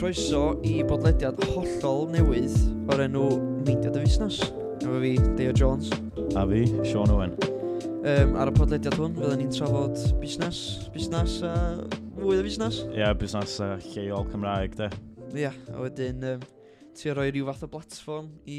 [0.00, 2.54] croeso i bodlediad hollol newydd
[2.88, 3.24] o'r enw
[3.66, 4.38] Meidiad y Fusnes.
[4.80, 5.90] Efo fi, Deo Jones.
[6.40, 7.34] A fi, Sean Owen.
[8.08, 10.62] Um, ar y podlediad hwn, fydden ni'n trafod busnes,
[10.94, 11.52] busnes a
[12.16, 12.80] fwy o busnes.
[12.86, 14.88] Ie, yeah, busnes uh, lleol Cymraeg, de.
[15.34, 16.48] Ie, yeah, a wedyn um,
[16.96, 18.58] ti roi rhyw fath o platform i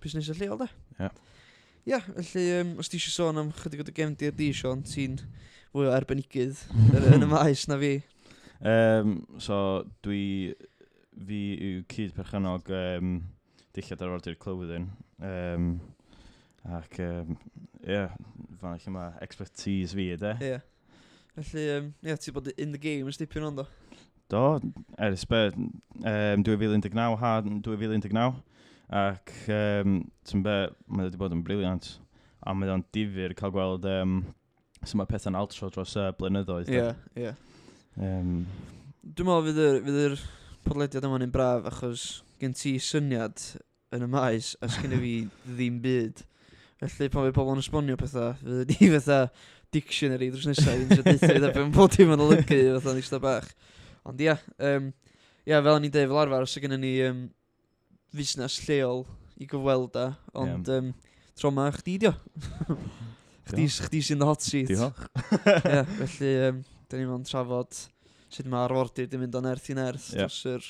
[0.00, 0.72] busnes y lleol, de.
[0.72, 1.04] Ie.
[1.04, 1.22] Yeah.
[1.84, 4.88] Ie, yeah, felly, um, os ti eisiau sôn am chydig o dy gefndir di, Sean,
[4.88, 5.20] ti'n
[5.76, 6.64] fwy o arbenigydd
[7.12, 7.98] yn y maes na fi.
[8.62, 9.58] Um, so,
[10.06, 10.54] dwi...
[11.16, 13.12] Fi yw cyd perchynog um,
[13.72, 14.90] dillad ar ordi'r clywydyn.
[15.24, 15.68] Um,
[16.68, 17.38] ac, ie, um,
[17.80, 18.12] yeah,
[18.60, 20.34] fan eich yma expertise fi, de?
[20.36, 20.50] Ie.
[20.50, 20.66] Yeah.
[21.38, 23.66] Felly, ie, um, yeah, ti bod in the game yn stipio'n ond o?
[24.32, 24.42] Do,
[25.06, 27.32] ers be, um, 2019 ha
[27.64, 28.20] 2019.
[29.00, 31.94] Ac, um, ti'n be, mae wedi bod yn briliant.
[32.44, 34.18] A mae o'n difyr cael gweld um,
[34.82, 36.68] sut mae pethau'n altro dros y blynyddoedd.
[36.68, 37.30] Ie, yeah, ie.
[37.30, 37.44] Yeah.
[37.96, 38.44] Um,
[39.06, 40.16] Dwi'n meddwl fydd yr, fydd yr
[40.66, 42.06] podlediad yma'n un braf achos
[42.40, 43.40] gen ti syniad
[43.96, 45.12] yn y maes a sgynnu fi
[45.56, 46.24] ddim byd.
[46.82, 49.20] Felly pan fydd pobl yn esbonio pethau, fydd ni fatha
[49.74, 53.48] dictionary drws nesaf i'n siarad deithio iddo bod dim yn olygu fatha ni sta bach.
[54.06, 54.36] Ond ia,
[54.68, 54.92] um,
[55.48, 57.24] ia fel ni'n deud fel arfer, os ydyn ni um,
[58.14, 59.04] fusnes lleol
[59.40, 60.84] i gyfweld a, ond yeah.
[60.84, 60.92] um,
[61.38, 62.12] tro ma chdi dio.
[63.48, 64.70] chdi, chdi sy'n the hot seat.
[64.70, 65.06] Diolch.
[65.64, 67.78] ia, felly um, da ni'n mynd trafod
[68.32, 70.26] sut mae arfordir di mynd o'n erth i nerth yeah.
[70.26, 70.66] dros yr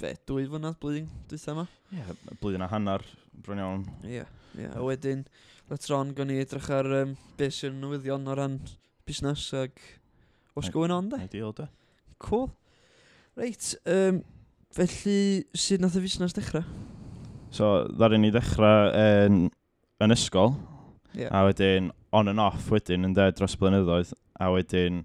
[0.00, 1.66] be, dwy flynydd blwyddyn dwi'n yma.
[1.90, 3.04] Ie, yeah, blwyddyn a hanner,
[3.44, 3.86] bron iawn.
[4.04, 4.74] Ie, yeah, yeah.
[4.76, 5.24] a wedyn,
[5.70, 8.58] letron, gwn i edrych ar um, beth sy'n newyddion o ran
[9.06, 9.74] busnes ag
[10.54, 11.20] what's going on, de?
[11.26, 11.68] Ideal, de.
[12.22, 12.48] Cool.
[13.36, 14.22] Reit, um,
[14.76, 15.18] felly,
[15.56, 16.64] sut nath y busnes dechrau?
[17.54, 19.46] So, ddaru ni ddechrau yn,
[20.02, 20.56] yn ysgol,
[21.16, 21.32] yeah.
[21.32, 25.04] a wedyn on and off wedyn yn dweud dros blynyddoedd, a wedyn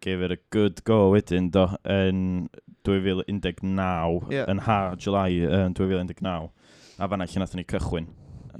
[0.00, 2.48] gave it a good go wedyn do, yn
[2.86, 4.46] 2019, yeah.
[4.50, 6.52] yn ha, July yn 2019.
[6.96, 8.06] A fanna lle nathon ni cychwyn.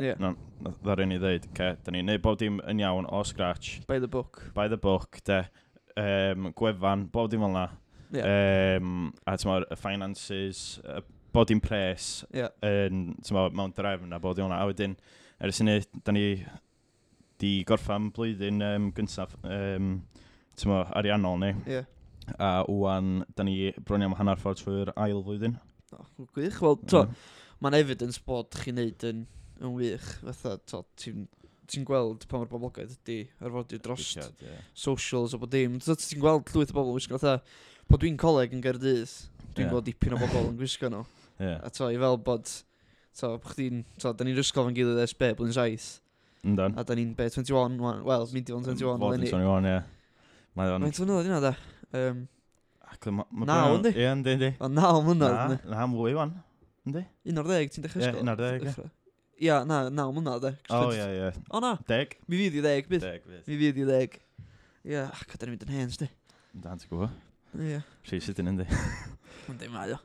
[0.02, 0.18] Yeah.
[0.20, 0.34] No,
[0.66, 3.80] Ddar ni ddeud, ce, da ni'n neud bob dim yn iawn o scratch.
[3.88, 4.42] By the book.
[4.56, 5.44] By the book, de.
[5.96, 7.68] Um, gwefan, bob dim fel na.
[8.12, 8.78] Yeah.
[8.80, 11.00] Um, a tymor, y finances, uh,
[11.32, 12.52] bod dim pres, yeah.
[12.64, 14.62] yn, tymor, mewn drefn a bod dim hwnna.
[14.64, 14.96] A wedyn,
[15.40, 16.26] ers i ni, da ni
[17.42, 19.92] di gorffan blwyddyn um, gyntaf um,
[20.64, 21.52] mo, ariannol ni.
[21.68, 21.88] Yeah.
[22.42, 25.58] A wwan, da ni bron am hanner ffordd trwy'r ail flwyddyn.
[25.94, 27.26] Oh, gwych, wel, to, mm.
[27.62, 29.26] mae'n evidence bod chi'n neud yn,
[29.60, 30.08] yn wych.
[30.24, 31.26] Fatha, to, ti'n
[31.66, 34.60] ti gweld pa mor boblogaeth ydy arfodi dros yeah.
[34.76, 35.80] socials o bod dim.
[35.82, 37.40] Ti'n gweld llwyth o bobl yn gwisgo fatha,
[37.90, 39.14] bod dwi'n coleg yn Gerdydd,
[39.52, 39.72] dwi'n yeah.
[39.72, 41.04] gweld dipyn o bobl yn gwisgo nhw.
[41.42, 41.60] Yeah.
[41.66, 42.50] A to, i fel bod,
[43.18, 45.88] to, bod chdi'n, to, da ni'n ysgol fan gilydd SB blwyddyn saith.
[46.46, 46.76] Yndan.
[46.78, 47.76] A da ni'n be, 21,
[48.06, 49.00] wel, mynd i fod yn 21.
[49.02, 49.78] Fod yn 21, ie.
[50.56, 51.52] Mae'n flynyddoedd yna, da.
[51.96, 52.20] Um,
[52.86, 53.92] Ac ma, ma naw, yndi?
[53.98, 54.50] Ie, yndi, yndi.
[54.62, 55.56] O, naw mlynedd.
[55.66, 56.36] Na, na mwy, wan.
[56.86, 57.02] Yndi?
[57.26, 58.20] 11, ti'n dechrau ysgol?
[58.22, 58.86] Ie, 11, ie.
[59.48, 60.52] Ia, na, naw mlynedd, e.
[60.70, 61.32] O, ie, ie.
[61.50, 61.74] O, na.
[61.90, 62.14] Deg.
[62.30, 63.08] Mi fydd i ddeg, bydd.
[63.08, 63.42] Deg, bydd.
[63.50, 64.16] Mi fydd i ddeg.
[64.86, 66.08] Ia, ac da ni'n mynd yn hens, di.
[66.54, 67.18] Dan, ti'n gwybod.
[67.66, 67.82] Ie.
[68.06, 68.68] Rhi sydd yn yndi.
[69.50, 70.00] Yndi, mae o.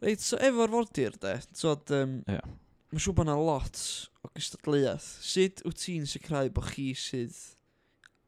[0.00, 1.96] Reit, so efo'r fordir, de, tywed...
[2.00, 2.48] Um, yeah
[2.90, 3.80] Mae'n siŵr bod yna lot
[4.26, 5.04] o gystadleuaeth.
[5.22, 7.36] Sut wyt ti'n sicrhau bod chi sydd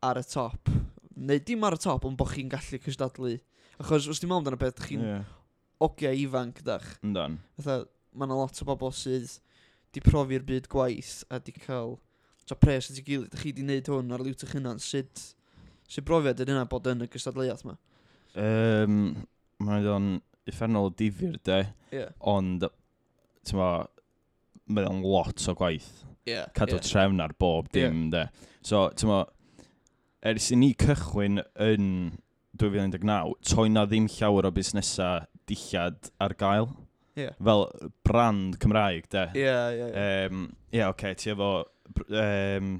[0.06, 0.70] ar y top?
[1.18, 3.32] Neu dim ar y top, ond bod chi'n gallu cystadlu.
[3.82, 5.32] Achos os ti'n meddwl amdano beth, chi'n yeah.
[5.82, 6.86] ogia ifanc, dach.
[7.02, 7.40] Yndan.
[7.58, 9.34] Fatha, mae yna lot o bobl sydd
[9.92, 11.96] di profi'r byd gwaith a di cael
[12.46, 13.34] so pres at ei gilydd.
[13.40, 14.78] Chi di wneud hwn ar liwt eich hunan.
[14.82, 15.24] Sut,
[15.90, 17.74] sut brofiad ydy hynna bod yn y gystadleuaeth yma?
[18.38, 19.00] Um,
[19.66, 20.14] mae o'n
[20.50, 21.64] uffernol o difyr, de.
[21.90, 22.14] Yeah.
[22.30, 22.68] Ond,
[23.42, 23.72] ti'n ma,
[24.70, 25.90] mae o'n lot o gwaith.
[26.28, 26.86] Yeah, cadw yeah.
[26.86, 28.28] trefn ar bob dim, yeah.
[28.30, 28.50] de.
[28.62, 29.22] So, ti'n mo,
[30.22, 31.88] ers i ni cychwyn yn
[32.60, 36.70] 2019, toi na ddim llawer o busnesau dillad ar gael.
[37.18, 37.34] Yeah.
[37.42, 37.66] Fel
[38.06, 39.26] brand Cymraeg, de.
[39.36, 40.08] Ie, ie, ie.
[40.30, 41.50] Um, Ie, oce, ti efo,
[42.08, 42.74] um,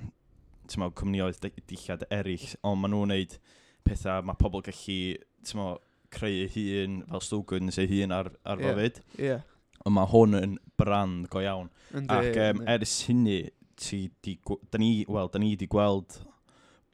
[0.70, 3.36] ti'n mo, cwmnioedd dillad eraill, ond maen nhw'n neud
[3.84, 5.00] pethau mae pobl gallu,
[5.42, 5.72] ti'n mo,
[6.12, 8.78] creu eu hun fel slogans ei hun ar, ar yeah.
[8.78, 9.02] fyd.
[9.16, 9.26] Ie.
[9.32, 9.48] Yeah
[9.86, 11.70] ond mae hwn yn brand go iawn.
[11.92, 13.40] Yndi, Ac um, ers hynny,
[13.82, 14.36] ti di,
[14.70, 16.20] da ni, wel, da ni di gweld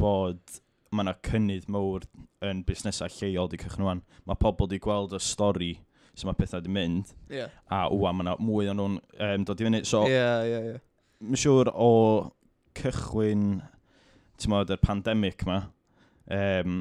[0.00, 0.60] bod
[0.94, 2.06] mae yna cynnydd mawr
[2.44, 4.00] yn busnesau lleol di cychwyn.
[4.28, 5.74] Mae pobl di gweld y stori
[6.18, 7.52] sy'n mae pethau di mynd, yeah.
[7.70, 9.82] a wwa, mae yna mwy o nhw'n um, dod i fyny.
[9.86, 10.84] So, yeah, yeah, yeah.
[11.22, 11.90] Mae'n siŵr o
[12.78, 13.44] cychwyn,
[14.38, 15.60] ti'n modd, yr pandemig yma,
[16.34, 16.80] um,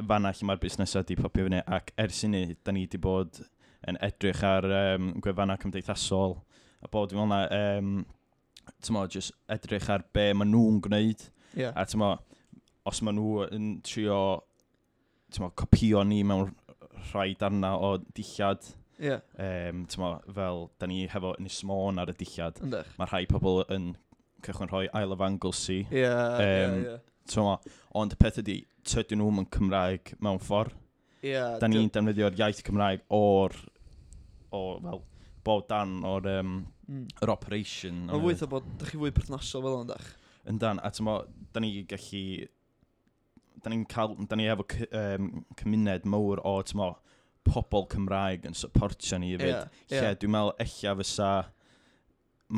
[0.00, 3.42] fanna lle mae'r busnesau di popio fyny, ac ers hynny, da ni di bod
[3.88, 6.38] yn edrych ar um, gwefannau cymdeithasol
[6.82, 8.04] a bod dwi'n meddwl na, um,
[8.84, 11.26] tymo, just edrych ar be maen nhw'n gwneud.
[11.56, 11.74] Yeah.
[11.76, 12.14] A tymo,
[12.86, 14.20] os maen nhw yn trio
[15.34, 16.52] tymo, copio ni mewn
[17.12, 18.64] rhai darna o dillad,
[19.02, 19.22] yeah.
[19.38, 23.94] um, tymo, fel da ni hefo Ynys Môn ar y dillad, mae rhai pobl yn
[24.46, 25.86] cychwyn rhoi Isle of Anglesey.
[25.90, 27.04] Yeah, um, yeah, yeah.
[27.26, 27.58] Tymo,
[27.98, 30.76] ond y peth ydy, tydyn nhw'n Cymraeg mewn ffordd
[31.26, 33.54] yeah, da ni'n defnyddio'r iaith Cymraeg o'r,
[34.54, 35.02] o, fel,
[35.46, 36.58] bod dan o'r um,
[36.88, 37.06] mm.
[37.22, 38.04] yr operation.
[38.10, 40.12] Mae'n fwy o bod, da chi fwy perthnasol fel ond ach.
[40.46, 41.18] Yn dan, a tymo,
[41.54, 42.46] da ni gallu,
[43.62, 46.92] da ni'n cael, da ni efo um, cymuned mawr o, tymo,
[47.46, 49.52] pobl Cymraeg yn supportio ni hefyd.
[49.52, 50.02] Yeah, yeah.
[50.08, 51.30] Lle, dwi'n meddwl, ella fysa,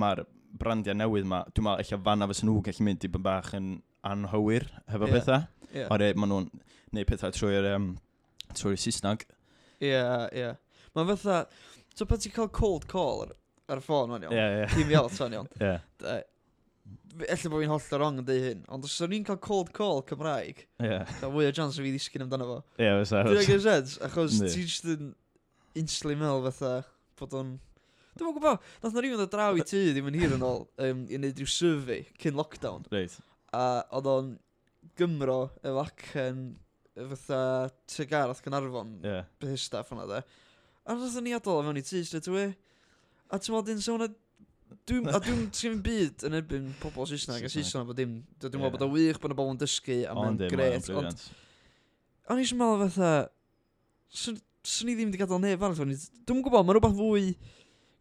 [0.03, 0.25] mae'r
[0.59, 3.71] brandiau newydd ma, dwi'n meddwl, ella fanna fysa nhw gallu mynd i bod bach yn
[4.09, 5.15] anhywir hefo yeah.
[5.15, 5.47] pethau.
[5.69, 5.89] Yeah.
[5.91, 6.51] Oherwydd, maen nhw'n
[6.97, 7.91] neud pethau trwy'r um,
[8.55, 9.27] Sorry, Saesnag.
[9.83, 10.41] Ie, yeah, ie.
[10.47, 10.57] Yeah.
[10.97, 11.45] Mae fatha...
[11.99, 13.37] So pan ti'n cael cold call ar,
[13.69, 14.35] ar y ffôn, ma'n iawn.
[14.35, 14.67] Ie, ie.
[14.73, 15.49] Ti'n iawn, ta'n iawn.
[15.59, 15.77] Ie.
[17.27, 20.05] Elly bod fi'n holl wrong yn dweud hyn, ond os o'n i'n cael cold call
[20.07, 21.09] Cymraeg, yeah.
[21.19, 22.59] da fwy o chance o fi ddisgyn amdano fo.
[22.79, 23.25] Ie, yeah, fysa.
[23.27, 25.11] Dwi'n gwneud sens, achos ti'n just yn
[25.75, 26.73] instantly meddwl fatha
[27.19, 27.51] bod o'n...
[28.19, 31.03] Dwi'n gwybod, nath na rhywun o draw i tu ddim yn hir yn ôl um,
[31.11, 32.87] i wneud rhyw survey cyn lockdown.
[32.95, 33.19] Reit.
[33.51, 33.67] A
[33.99, 34.31] oedd o'n
[35.01, 36.45] Gymro efo acen
[37.15, 37.41] fatha
[37.91, 39.27] tygar ath Cynarfon, yeah.
[39.43, 40.23] behista ffona de.
[40.89, 42.51] A roedd ni adol o fewn i tu straight away.
[42.51, 42.57] E?
[43.29, 44.09] A ti'n meddwl, dyn sôn
[44.89, 48.19] Dwi'n a dwi'n sgrim byd yn erbyn pobl Saesneg a Saesneg, bod dim.
[48.41, 50.91] Dwi'n meddwl bod o wych bod y bobl yn dysgu a mae'n gret.
[50.93, 51.25] Ond
[52.29, 53.13] o'n i eisiau meddwl fatha,
[54.13, 55.95] swn i ddim wedi gadael neb arall.
[56.29, 57.31] Dwi'n gwybod, mae rhywbeth fwy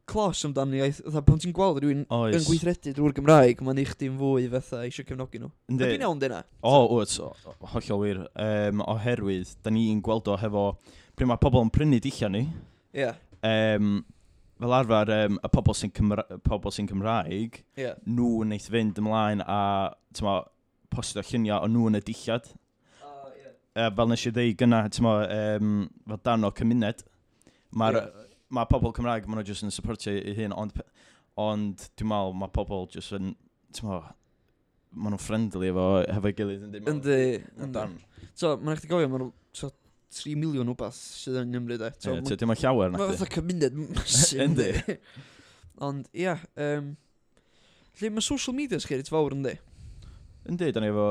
[0.07, 2.36] clos amdano iaith, fatha pan ti'n gweld rhywun Oes.
[2.38, 5.50] yn gweithredu drwy'r Gymraeg, mae'n eich dim fwy fatha eisiau cefnogi nhw.
[5.71, 5.88] Yndi.
[5.89, 6.42] Ydy'n iawn dyna?
[6.63, 7.15] O, wyt,
[7.74, 8.21] hollol wir.
[8.44, 10.68] Um, oherwydd, da ni'n gweld o hefo,
[11.18, 12.45] pryd mae pobl yn prynu dillio ni,
[12.95, 13.09] Ie.
[13.50, 13.98] um,
[14.62, 17.92] fel arfer, um, y pobl sy'n Cymra pobl sy'n Cymraeg, Ie.
[18.07, 19.60] nhw yn eith fynd ymlaen a,
[20.15, 20.39] tyma,
[20.94, 22.48] postio llunio o nhw yn y dillad.
[23.77, 25.18] Uh, fel nes i ddeud gyna, tyma,
[25.60, 27.03] um, fel dan o cymuned,
[27.77, 30.77] mae'r Ie mae pobl Cymraeg, maen nhw jyst yn supportio ei hun, ond,
[31.39, 33.33] ond dwi'n meddwl mae pobl jyst yn,
[33.75, 34.13] ti'n meddwl,
[34.97, 36.88] maen nhw'n friendly efo, efo'i gilydd yn dim.
[36.94, 37.19] Yndi,
[37.65, 37.83] yndi.
[38.33, 39.71] So, mae'n eich gofio, maen nhw, so,
[40.17, 41.91] 3 miliwn o bas sydd yn Gymru, de.
[41.99, 44.44] So, yeah, dim o llawer, na Mae'n fatha cymuned masif.
[44.45, 45.00] Yndi.
[45.83, 46.93] Ond, ia, um,
[48.00, 49.57] lle mae social media sgeri, sgerit fawr yndi?
[50.47, 51.09] Yndi, da ni efo,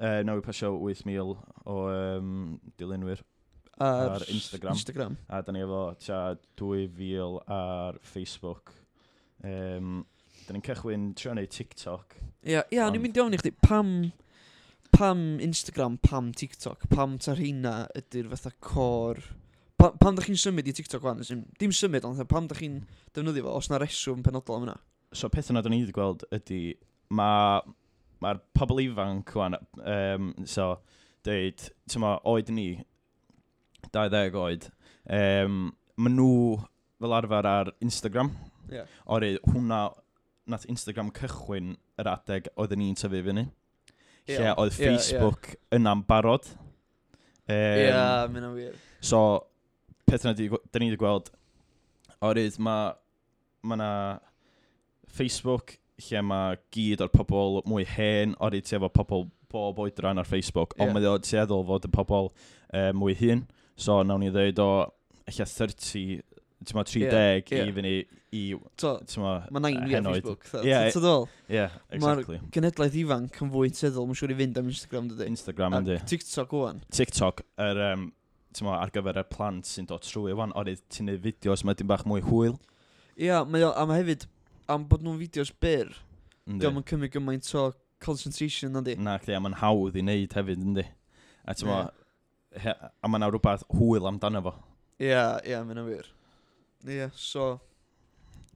[0.00, 1.36] uh, nawr pasio 8,000
[1.68, 2.32] o um,
[2.80, 3.20] dilynwyr
[3.80, 4.76] ar, ar Instagram.
[4.76, 5.16] Instagram.
[5.28, 6.20] A da ni efo tia
[6.60, 8.72] 2000 ar Facebook.
[9.44, 10.04] Um,
[10.46, 12.16] da ni'n cychwyn trio neud TikTok.
[12.42, 13.90] Ia, ia, yeah, ni'n mynd i ofyn i chdi, pam,
[14.94, 19.20] pam Instagram, pam TikTok, pam ta'r hynna ydy'r fatha cor...
[19.78, 21.20] Pa, pam da chi'n symud i TikTok wan?
[21.60, 22.80] Dim symud, ond pam da chi'n
[23.14, 24.78] defnyddio fo, os na reswm penodol am hynna?
[25.14, 26.62] So, peth yna da ni wedi gweld ydy,
[27.14, 27.76] mae'r ma,
[28.24, 29.54] ma pobl ifanc wan,
[29.84, 30.72] um, so,
[31.26, 32.70] dweud, ti'n ma, oed ni
[33.94, 34.68] 20 oed,
[35.18, 35.60] um,
[35.98, 36.58] maen nhw
[36.98, 38.32] fel arfer ar Instagram.
[38.72, 38.88] Yeah.
[39.06, 39.82] Oherwydd hwnna,
[40.48, 43.48] nath Instagram cychwyn yr adeg oedden ni'n tyfu fyny.
[44.28, 44.42] Yeah.
[44.42, 45.80] Lle oedd Facebook yeah, yeah.
[45.80, 46.48] yna'n barod.
[47.48, 48.78] Ie, um, yeah, mae'n wir.
[49.00, 49.22] So,
[50.08, 51.30] peth yna, da ni wedi gweld,
[52.18, 52.92] oherwydd mae
[53.68, 53.90] ma na
[55.08, 55.78] Facebook
[56.08, 60.74] lle mae gyd o'r pobl mwy hen, oherwydd ti efo pobl bob oedran ar Facebook,
[60.76, 60.86] yeah.
[60.86, 63.46] ond mae o tueddol fod y pobl uh, mwy hun.
[63.78, 64.70] So, nawn ni ddweud o,
[65.30, 66.22] eich 30,
[66.66, 67.68] ti'n ma, 30 yeah, yeah.
[67.68, 67.92] i fyny
[68.34, 68.40] i,
[68.80, 70.46] ti'n ma, Mae 9 i Facebook.
[70.66, 71.26] Yeah, ti'n ddol?
[71.46, 72.40] Yeah, exactly.
[72.40, 75.28] Mae'r genedlaeth ifanc yn fwy teddol, mae'n siŵr i fynd am Instagram, dydy.
[75.30, 75.98] Instagram, ynddi.
[76.10, 76.80] TikTok, o'n.
[76.98, 78.08] TikTok, yr, um,
[78.56, 81.78] ti'n ma, ar gyfer y plant sy'n dod trwy, o'n, oedd ti'n neud fideos, mae
[81.78, 82.58] dim bach mwy hwyl.
[83.14, 84.26] Ia, yeah, mae o, a mae hefyd,
[84.74, 85.94] am bod nhw'n fideos byr,
[86.50, 87.68] diolch yn cymryd gymaint o
[88.02, 88.98] concentration, ynddi.
[88.98, 90.88] Na, chdi, a mae'n hawdd i wneud hefyd, ynddi.
[91.46, 91.94] A ti'n ma, yeah
[92.56, 94.52] a mae yna rhywbeth hwyl amdano fo.
[94.98, 96.06] Ie, yeah, ie, yeah, mae'n wir.
[96.86, 97.58] Ie, yeah, so...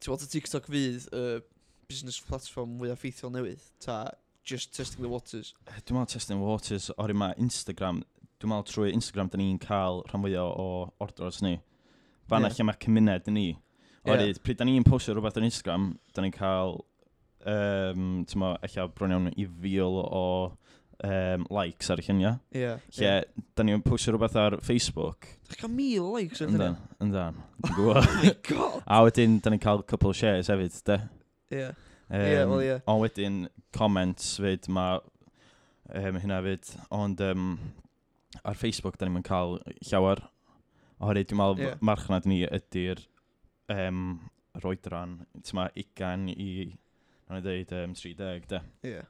[0.02, 1.42] Ti'n bod y TikTok fydd y uh,
[1.90, 3.62] business platform mwy ffeithiol newydd?
[3.84, 3.98] Ta
[4.42, 5.52] just testing the waters?
[5.68, 8.02] Dwi'n meddwl testing the waters, oherwydd mae Instagram...
[8.42, 10.70] Dwi'n meddwl trwy Instagram, da ni'n cael rhan fwyaf o
[11.04, 11.58] orders ni.
[12.30, 12.56] Fanna yeah.
[12.58, 13.46] lle mae cymuned ni.
[14.02, 14.42] Oherwydd, yeah.
[14.48, 16.80] pryd da ni'n postio rhywbeth ar Instagram, da ni'n cael...
[17.42, 20.26] Um, ti'n meddwl, eich bron iawn i fil o
[21.04, 22.38] um, likes ar y lluniau.
[22.54, 22.62] Ie.
[22.62, 23.46] Yeah, lle, yeah.
[23.56, 25.28] da ni'n pwysio rhywbeth ar Facebook.
[25.48, 26.68] Da'ch cael mil likes ar hynny?
[26.68, 27.40] Yndan, yndan.
[27.72, 28.82] oh my god!
[28.86, 30.98] A wedyn, da ni'n cael couple shares hefyd, de?
[31.52, 31.62] Ie.
[31.62, 31.72] Yeah.
[32.12, 32.44] Um, ie.
[32.50, 32.84] well, yeah.
[32.90, 33.38] Ond wedyn,
[33.76, 35.00] comments fyd, mae
[36.02, 36.74] um, hynna fyd.
[36.94, 37.48] Ond um,
[38.42, 39.58] ar Facebook, da ni'n cael
[39.88, 40.22] llawer.
[41.02, 41.80] Oherwydd, dwi'n meddwl, yeah.
[41.82, 43.00] marchnad ni ydy'r
[43.72, 44.20] um,
[44.62, 46.52] roedran, ti'n ma, 20 i,
[47.26, 48.62] na'n i ddeud, um, 30, de?
[48.86, 48.94] Ie.
[48.94, 49.08] Yeah.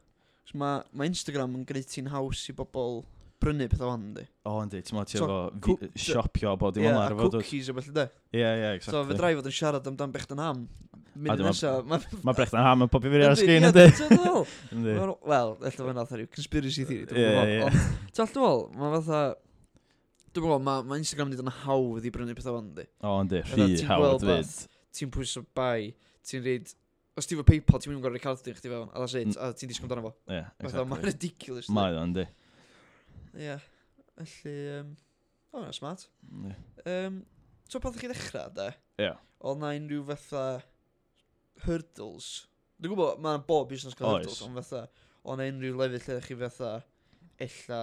[0.52, 3.00] So mae ma Instagram yn gwneud ti'n haws i bobl
[3.42, 4.23] brynu pethau fan, di.
[4.47, 7.06] O, yndi, ti'n meddwl ti So, efo fi- cook- siopio bod dim Ie, ond a
[7.09, 7.32] ar fod...
[7.40, 8.04] cookies o beth ydy.
[8.38, 10.61] Ie, ie, So fe drai fod yn siarad amdan bech yn ham.
[11.16, 11.88] Mynd dyma- nesaf.
[12.23, 13.87] Mae brechdan ham yn popio fyny ar y sgrin, yndi?
[13.88, 14.44] ydy.
[14.76, 14.94] Yndi.
[15.00, 17.18] Wel, Wel, efallai fe'n atho rhyw conspiracy theory.
[17.18, 17.73] Ie, ie.
[18.14, 19.23] Ti'n meddwl, mae fatha...
[20.32, 22.87] Dwi'n gwybod, mae ma Instagram wedi dod yn hawdd i brynu pethau fan, di.
[23.04, 24.78] O, yndi, Fatha rhy ti'n gweld hawdd fyd.
[24.97, 25.90] Ti'n pwysio bai,
[26.30, 26.71] ti'n reid
[27.19, 29.37] os ti fo PayPal, ti'n mynd yn gorau recordio chdi fewn, a that's it, mm.
[29.37, 30.12] a ti'n disgwyl amdano fo.
[30.31, 30.85] Ie, yeah, exactly.
[30.92, 31.69] Mae'n ridiculous.
[31.76, 32.25] Mae o'n di.
[33.37, 33.57] Ie,
[34.23, 34.95] felly, um,
[35.52, 36.07] o, oh, smart.
[36.49, 36.54] Ie.
[36.88, 37.19] Um,
[37.69, 38.71] so, pan chi ddechrau, da?
[38.97, 39.11] Ie.
[39.11, 39.21] Yeah.
[39.42, 40.47] Oedd na unrhyw fatha
[41.66, 42.31] hurdles.
[42.81, 44.87] Dwi'n gwybod, mae'n bob busnes gael hurdles, ond fatha,
[45.26, 46.73] oedd na unrhyw lefydd lle chi fatha,
[47.45, 47.83] ella,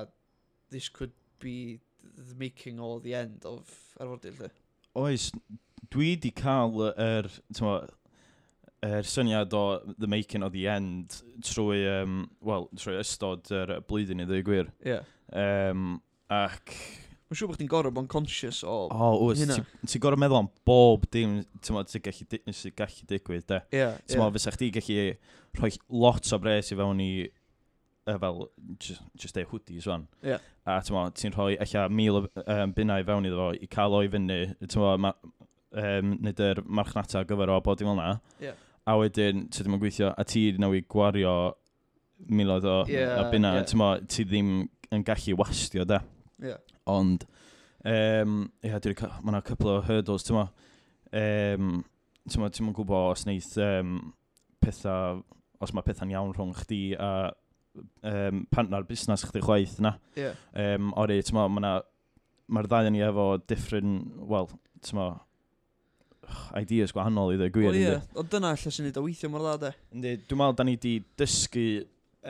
[0.74, 1.80] this could be
[2.18, 3.70] the making or the end of
[4.02, 4.50] arfordir, lle?
[4.98, 5.30] Oes,
[5.94, 7.30] dwi di cael yr, er,
[8.86, 9.64] er syniad o
[10.00, 14.48] the making of the end trwy, um, well, trwy ystod yr er blwyddyn i ddweud
[14.48, 14.74] gwir.
[14.86, 14.96] Ie.
[14.96, 15.72] Yeah.
[15.72, 16.00] Um,
[16.32, 16.76] ac...
[17.30, 19.60] Mae'n siŵr bod chdi'n gorau bod yn conscious o oh, wys, hynna.
[19.84, 23.60] Ti'n ti gorau meddwl am bob dim ti'n gallu, ti gallu digwydd, de.
[23.70, 24.16] Ie, yeah, ie.
[24.16, 24.32] Yeah.
[24.38, 25.04] fysa chdi gallu
[25.60, 25.70] rhoi
[26.06, 28.48] lot o bres i fewn i uh, fel,
[28.82, 30.08] just, just e hoodies fan.
[30.26, 30.42] Yeah.
[30.66, 34.00] A ti'n meddwl, ti'n rhoi eich mil o um, bunnau fewn iddo fo i cael
[34.00, 34.40] o i fyny.
[34.66, 35.14] Ti'n ma,
[35.84, 38.10] um, nid yr marchnata gyfer o bod dim fel na.
[38.42, 38.58] Yeah
[38.90, 41.34] a wedyn, ti ddim yn gweithio, a ti newi gwario
[42.34, 43.76] miloedd o, yeah, a bunna, yeah.
[43.80, 44.54] mo, ti ddim
[44.96, 46.02] yn gallu wastio, da.
[46.42, 46.58] Yeah.
[46.90, 47.26] Ond,
[47.86, 50.48] um, ia, mae yna cwpl o hurdles, ti'n mo,
[51.22, 51.76] um,
[52.26, 53.94] ti'n mo, ti'n gwybod os wneud um,
[54.64, 55.22] pethau,
[55.60, 57.12] os mae pethau'n iawn rhwng chdi a
[58.08, 59.96] um, partner busnes chdi chwaith na.
[60.18, 60.40] Yeah.
[60.58, 61.86] Um, ori, ti'n mo, mae'r
[62.50, 64.50] ma ddau yn ni efo different, well,
[64.82, 65.12] ti'n mo,
[66.60, 67.72] ideas gwahanol i ddweud gwir.
[67.72, 69.72] O ie, o dyna allai sy'n neud o weithio mor dda de.
[69.96, 71.66] Yndi, dwi'n meddwl da ni di dysgu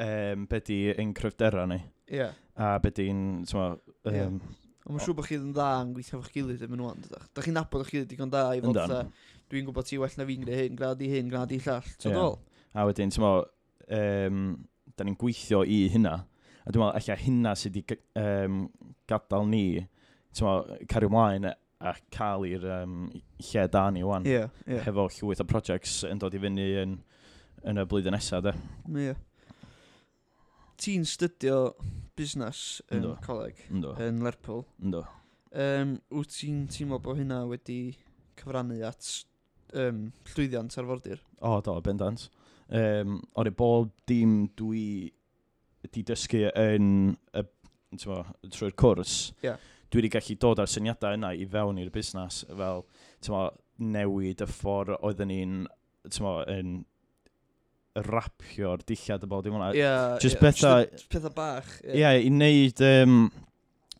[0.05, 1.79] um, be di ein cryfdera ni.
[2.09, 2.21] Ie.
[2.21, 2.39] Yeah.
[2.59, 3.95] A be di'n, ti'n meddwl...
[4.09, 4.57] Um, yeah.
[4.89, 7.27] Ond mae'n siŵr bod chi yn dda yn gweithio fo'ch gilydd yn mynd wan, dydach.
[7.37, 9.03] Da chi'n nabod o'ch gilydd digon da i fod ta,
[9.51, 12.15] dwi'n gwybod ti well na fi'n gwneud hyn, grad i hyn, grad i llall, ti'n
[12.17, 12.39] Dol?
[12.73, 13.33] A wedyn, ti'n mo,
[13.99, 14.39] um,
[14.97, 18.63] da ni'n gweithio i hynna, a dwi'n meddwl, allai hynna sydd wedi um,
[19.11, 19.63] gadael ni,
[20.33, 22.95] ti'n meddwl, cario ymlaen a cael i'r um,
[23.51, 24.25] lle da ni wan.
[24.27, 24.83] Yeah, yeah.
[24.83, 26.97] Hefo llwyth o projects yn dod i fyny yn,
[27.63, 28.53] yn y blwyddyn nesaf, de.
[28.91, 29.19] Yeah.
[30.79, 31.73] Ti'n studio
[32.19, 33.15] busnes yn Ndo.
[33.23, 33.95] coleg Ndo.
[34.03, 34.65] yn Lerpwl.
[34.83, 35.05] Ynddo.
[35.55, 37.79] Um, wyt ti'n teimlo bod hynna wedi
[38.39, 39.07] cyfrannu at
[39.79, 41.23] um, llwyddiant arfordir?
[41.39, 42.27] O, do, bendant.
[42.69, 45.09] Um, O'r bob dim dwi
[45.83, 47.43] wedi dysgu yn y,
[48.03, 49.57] trwy'r cwrs, yeah
[49.89, 52.85] dwi wedi gallu dod â'r syniadau yna i fewn i'r busnes, fel,
[53.25, 55.59] tyma, newid y ffordd oedden ni'n,
[56.11, 56.79] tyma, yn
[58.05, 59.77] rapio'r dillad y bod dim ond.
[59.77, 61.05] Yeah, just yeah, pethau...
[61.11, 61.69] pethau bach.
[61.83, 62.15] Ie, yeah.
[62.15, 63.19] yeah, i wneud, um,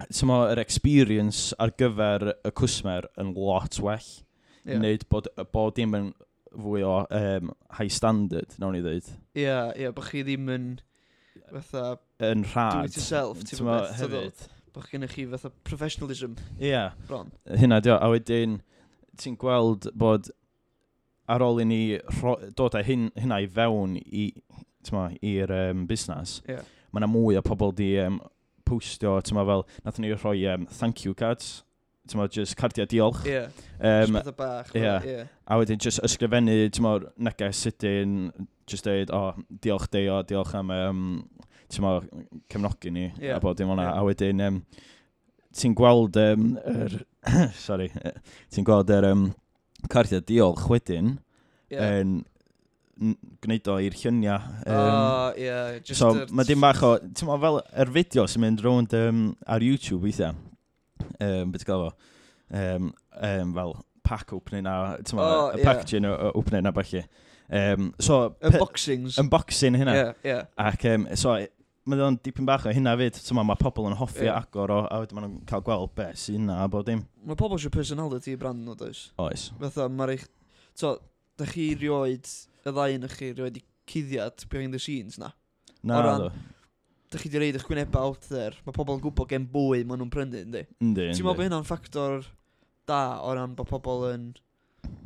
[0.08, 4.12] tyma, yr experience ar gyfer y cwsmer yn lot well.
[4.64, 4.76] Yeah.
[4.76, 6.12] I wneud bod, bod dim yn
[6.50, 9.10] fwy o um, high standard, nawn ni ddweud.
[9.34, 10.70] Ie, yeah, yeah, bod chi ddim yn
[11.50, 11.98] fatha...
[12.30, 12.86] Yn rhad.
[12.86, 14.48] Do it yourself, ti'n beth, hefyd
[14.80, 16.36] bod gennych chi fatha professionalism.
[16.60, 16.72] Ie.
[16.72, 16.92] Yeah.
[17.08, 17.32] Bron.
[17.60, 18.00] Hynna, dio.
[18.00, 18.60] A wedyn,
[19.20, 20.32] ti'n gweld bod
[21.30, 21.82] ar ôl i ni
[22.58, 26.66] dod â hyn, hynna i fewn i'r um, busnes, yeah.
[26.90, 28.18] mae yna mwy o pobl di um,
[28.66, 31.60] postio, ti'n fel, nath ni rhoi um, thank you cards,
[32.10, 33.22] ti'n just cardiau diolch.
[33.28, 33.52] Ie, yeah.
[33.80, 34.72] um, just bach.
[34.74, 35.06] Ie, yeah.
[35.06, 35.36] yeah.
[35.46, 38.16] a wedyn just ysgrifennu, ti'n mo, neges sydyn,
[38.70, 41.06] just dweud, o, oh, diolch deo, diolch am um,
[41.70, 41.98] ti'n ma,
[42.50, 43.38] cefnogi ni, yeah.
[43.38, 43.86] a bod dim o'na.
[43.90, 44.00] Yeah.
[44.00, 44.60] A wedyn, um,
[45.56, 47.00] ti'n gweld, um, er,
[47.58, 47.90] sorry,
[48.54, 49.30] ti'n gweld yr um,
[49.90, 51.18] cardiau diolch wedyn,
[51.72, 52.00] yeah.
[52.02, 52.20] yn
[53.46, 54.40] gwneud o i'r lluniau.
[54.66, 58.44] Um, oh, yeah, just so, mae dim bach o, ti'n ma, fel yr fideo sy'n
[58.44, 60.36] mynd rownd um, ar YouTube weithiau,
[61.22, 61.94] um, beth gael fo,
[62.60, 65.64] um, um, fel pack opening a, ti'n ma, oh, yeah.
[65.64, 67.06] packaging o, o opening a falle.
[67.50, 69.16] Um, so, unboxings.
[69.18, 69.96] Unboxing hynna.
[69.96, 70.44] Yeah, yeah.
[70.60, 71.38] Ac, um, so,
[71.88, 73.18] mae o'n dipyn bach o hynna fyd.
[73.24, 74.42] Tyma, mae pobl yn hoffi yeah.
[74.44, 77.06] agor o, a wedyn maen nhw'n cael gweld be sy'n yna, a bod dim.
[77.28, 79.08] Mae pobl eisiau personality i brand nhw, does?
[79.22, 79.50] Oes.
[79.62, 80.28] Fatha, mae'r eich...
[80.80, 80.98] So,
[81.40, 82.30] da chi rioed,
[82.64, 85.32] y ddau yn chi rioed i cuddiad behind the scenes na?
[85.82, 86.46] Na, o ran, ddo.
[87.10, 88.60] Da chi di reid eich gwynebau out there.
[88.68, 90.68] Mae pobl yn gwybod gen bwy maen nhw'n prynu, ynddi?
[90.78, 91.18] Ynddi, ynddi.
[91.18, 92.28] Ti'n meddwl bod hynna'n ffactor
[92.90, 94.32] da o ran bod pobl yn...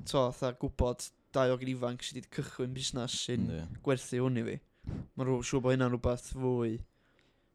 [0.10, 3.48] To, tha, gwybod dau o ifanc sydd wedi cychwyn busnes sy'n
[3.86, 4.58] gwerthu hwn i fi.
[4.90, 6.78] Mae'n siŵr bod hynna'n rhywbeth fwy.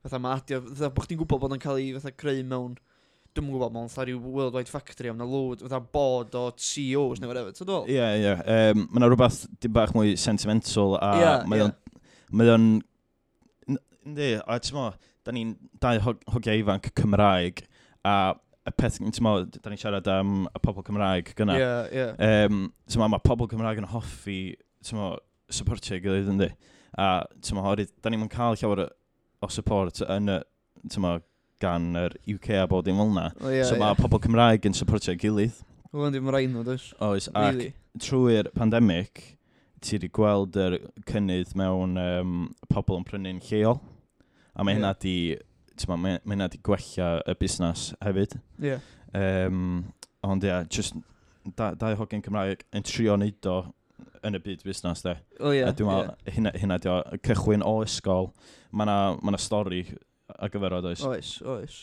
[0.05, 2.77] Fatha mae adio, fatha bod chdi'n gwybod bod yn cael ei fatha creu mewn,
[3.37, 7.31] dwi'n gwybod, mewn fatha rhyw worldwide factory, ond na lwyd, fatha bod o CEOs neu
[7.31, 7.91] whatever, ti'n dod?
[7.91, 8.35] Ie, ie.
[8.79, 12.55] Mae yna rhywbeth dim bach mwy sentimental a yeah, mae yeah.
[12.55, 12.69] o'n...
[14.09, 14.89] Yndi, a ti'n mo,
[15.27, 15.99] da ni'n dau
[16.33, 17.67] hogiau ifanc Cymraeg
[18.09, 18.15] a
[18.69, 21.59] y peth, ti'n mo, da ni'n siarad am y pobl Cymraeg gyna.
[21.59, 22.07] Ie, yeah, ie.
[22.07, 22.49] Yeah.
[22.49, 24.41] Um, ti'n mae pobl Cymraeg yn hoffi,
[24.87, 25.13] ti'n mo,
[25.53, 26.53] supportio gilydd, yndi?
[26.97, 28.87] A tyma, oherwydd, da ni'n cael llawer
[29.43, 30.39] o support yn y,
[30.91, 31.19] tyma,
[31.63, 33.27] gan yr UK a bod dim fel yna.
[33.41, 33.83] Oh, yeah, so yeah.
[33.83, 35.59] mae pobl Cymraeg yn supportio'i gilydd.
[35.91, 36.87] Wel, ynddi, mae'n rhaid nhw, dys.
[37.05, 37.73] Oes, ac really?
[38.03, 39.25] trwy'r pandemig,
[39.83, 40.79] ti wedi gweld yr
[41.09, 42.39] cynnydd mewn um,
[42.71, 43.81] pobl yn prynu'n lleol.
[44.55, 45.03] A mae hynna yeah.
[45.03, 48.39] di, mae, mae hynna di gwella y busnes hefyd.
[48.63, 48.85] Yeah.
[49.17, 49.89] Um,
[50.27, 50.99] ond ia, yeah, just
[51.57, 53.61] dau da hogen Cymraeg yn trio neud o
[54.27, 55.15] yn y byd busnes, de.
[55.39, 55.61] O ie.
[55.61, 56.35] Yeah, dwi'n meddwl, yeah.
[56.37, 58.31] hynna, hynna dio, cychwyn o ysgol,
[58.73, 59.85] mae yna ma, na, stori
[60.35, 61.05] a gyfer o, does?
[61.09, 61.79] Oes, oes.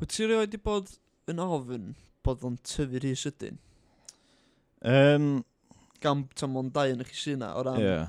[0.00, 0.92] Wyt ti rioed wedi bod
[1.30, 1.92] yn ofyn
[2.26, 3.60] bod o'n tyfu rhy sydyn?
[4.80, 5.30] Um,
[6.00, 7.80] Gan tam o'n dau yn eich syna o ran...
[7.80, 8.08] Yeah.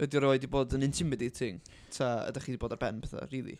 [0.00, 1.58] Ydy o'r wedi bod yn intimidating?
[1.92, 3.58] Ta ydych chi wedi bod ar ben pethau, really?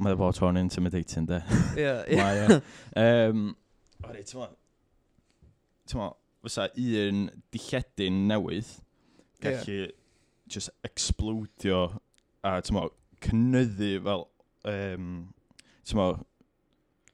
[0.00, 1.40] Mae bod o'n intimidating, de.
[1.74, 2.20] Ie, ie.
[2.20, 2.60] Mae, e.
[3.02, 3.48] um,
[4.06, 6.06] Ori, ti'n mo,
[6.44, 8.70] fysa un dilledyn newydd
[9.44, 9.92] gallu yeah.
[10.50, 11.88] just explodio
[12.42, 12.88] a mo,
[13.20, 14.26] cynyddu fel
[14.64, 15.28] um,
[15.84, 16.24] tymo,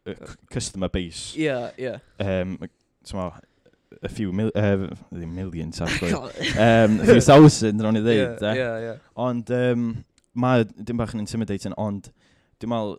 [0.06, 0.14] uh,
[0.50, 1.36] customer base.
[1.36, 1.82] Ie, yeah, ie.
[2.20, 2.42] Yeah.
[2.42, 2.58] Um,
[3.14, 3.32] mo,
[4.02, 6.12] a few mil, uh, ddim million, actually.
[6.58, 8.42] um, a few thousand, ro'n i ddeud.
[8.42, 9.02] Yeah, yeah, yeah.
[9.16, 9.88] Ond, um,
[10.36, 12.10] mae dim bach yn intimidating, ond
[12.60, 12.96] dwi'n meddwl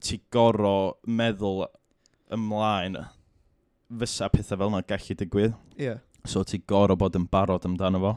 [0.00, 1.66] ti goro meddwl
[2.34, 2.98] ymlaen
[3.98, 5.54] fysa pethau fel yna gallu digwydd.
[5.76, 5.84] Ie.
[5.84, 6.00] Yeah.
[6.28, 8.14] So ti gorau bod yn barod amdano fo.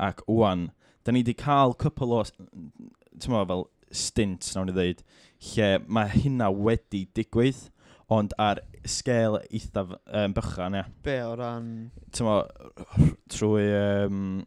[0.00, 0.68] Ac wwan,
[1.04, 3.66] da ni wedi cael cwpl o, ti'n meddwl, fel
[4.02, 5.04] stint, nawn ni ddeud,
[5.50, 7.68] lle mae hynna wedi digwydd,
[8.10, 10.86] ond ar sgel eitha um, bychan, ia.
[11.06, 11.70] Be o ran...
[12.10, 14.40] Ti'n meddwl, trwy, um,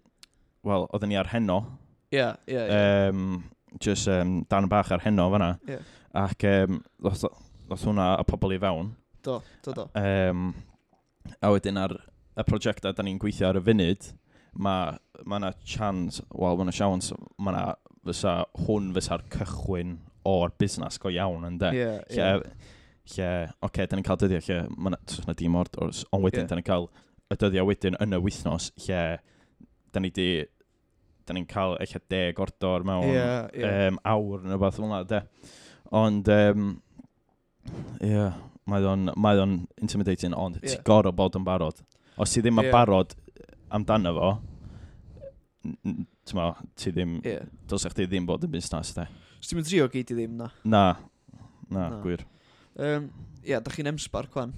[0.67, 1.61] wel, oedden ni ar heno.
[2.13, 3.13] Ie, yeah, ie, yeah, yeah.
[3.13, 3.43] Um,
[3.81, 5.55] just um, dan bach ar heno fanna.
[5.69, 5.87] Yeah.
[6.25, 7.23] Ac um, ddoth,
[7.69, 8.91] ddoth hwnna a pobl i fewn
[9.23, 9.87] Do, do, do.
[9.99, 10.51] Um,
[11.39, 11.95] a wedyn ar
[12.35, 14.09] y prosiectau da ni'n gweithio ar y funud,
[14.53, 14.97] mae
[15.29, 17.65] ma yna chance, wel, mae yna siawns, mae yna
[18.03, 21.71] fysa, hwn fysa'r cychwyn o'r busnes go iawn, ynddo?
[21.75, 22.53] Ie, yeah, ie.
[23.13, 23.29] Lle, oce,
[23.67, 26.51] okay, da ni'n cael dyddiau lle, mae yna dim o'r dors, ond wedyn, yeah.
[26.51, 26.89] da ni'n cael
[27.33, 29.03] y dyddiau wedyn yn y wythnos, lle,
[29.93, 30.29] da ni di,
[31.27, 33.83] da ni'n cael eich deg ordor mewn yeah, yeah.
[33.87, 35.21] Um, awr neu beth fel yna, de.
[35.93, 36.73] Ond, um,
[38.01, 40.73] ie, yeah, mae o'n, mae o'n intimidating, ond yeah.
[40.75, 41.79] ti'n gorau bod yn barod.
[42.21, 42.75] Os ti ddim yn yeah.
[42.75, 43.15] barod
[43.73, 44.33] amdano fo,
[45.63, 47.47] ti'n ti ddim, yeah.
[47.69, 49.07] dos eich ti ddim bod yn busnes, te.
[49.39, 50.51] Os ti'n mynd trio gyd i ddim, na?
[50.63, 50.85] Na,
[51.69, 52.03] na, na.
[52.03, 52.23] gwir.
[52.79, 53.09] Um,
[53.45, 54.53] ia, da chi'n emsbar, cwan.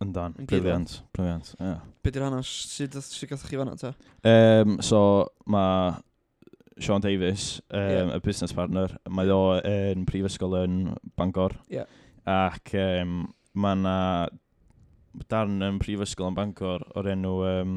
[0.00, 1.72] Yndan, briliant, briliant, ie.
[1.72, 1.80] Yeah.
[2.00, 3.90] Be di'r hanes, sut sy gathoch chi fanna, ta?
[4.24, 5.00] Um, so,
[5.50, 5.98] mae
[6.80, 8.14] Sean Davis, um, yeah.
[8.16, 10.78] y business partner, mae o yn prifysgol yn
[11.20, 11.58] Bangor.
[11.68, 11.90] Yeah.
[12.30, 13.26] Ac um,
[13.58, 13.96] mae yna
[15.30, 17.74] darn yn prifysgol yn Bangor o'r enw um,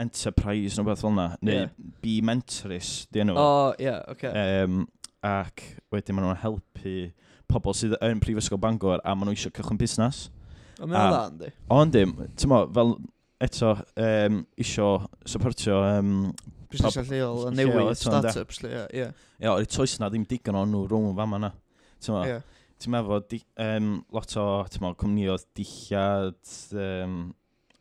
[0.00, 1.72] Enterprise neu beth fel yna, neu yeah.
[2.00, 3.36] Be Mentoris, di enw.
[3.36, 4.30] O, oh, ie, yeah, oce.
[4.30, 4.64] Okay.
[4.64, 4.86] Um,
[5.26, 6.94] ac wedyn maen nhw'n helpu
[7.50, 10.28] pobl sydd yn prifysgol Bangor a maen nhw eisiau cychwyn busnes.
[10.80, 11.50] O, mae'n dda, ynddi?
[11.68, 12.04] O, ynddi.
[12.40, 12.94] Ti'n mo, fel
[13.44, 13.74] eto,
[14.06, 14.94] um, isio
[15.28, 16.14] supportio um,
[16.70, 18.86] Busnes Busnesau lleol, a newid, start-ups, ie.
[19.02, 21.50] Ie, o'r toes na ddim digon o'n nhw rhwng yn fama na.
[21.98, 22.22] Ti'n mo?
[22.22, 22.36] Ie.
[22.36, 27.16] Yeah ti'n meddwl, di, um, lot o meddwl, cwmnioedd dillad, um,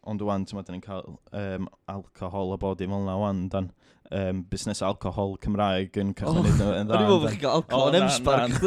[0.09, 1.05] ond wwan, ti'n meddwl, ni'n cael
[1.39, 3.69] um, alcohol a bod i fel na wwan, dan
[4.15, 6.97] um, busnes alcohol Cymraeg yn cysyniad oh, yn dda.
[6.99, 8.57] O'n i'n meddwl bod chi'n cael alcohol yn emsbarg.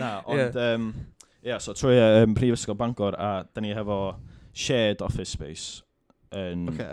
[0.00, 0.74] Na, ond, yeah.
[0.74, 0.90] um,
[1.46, 4.00] yeah, so trwy um, Prifysgol Bangor, a da ni hefo
[4.52, 5.82] shared office space
[6.36, 6.92] yn, okay.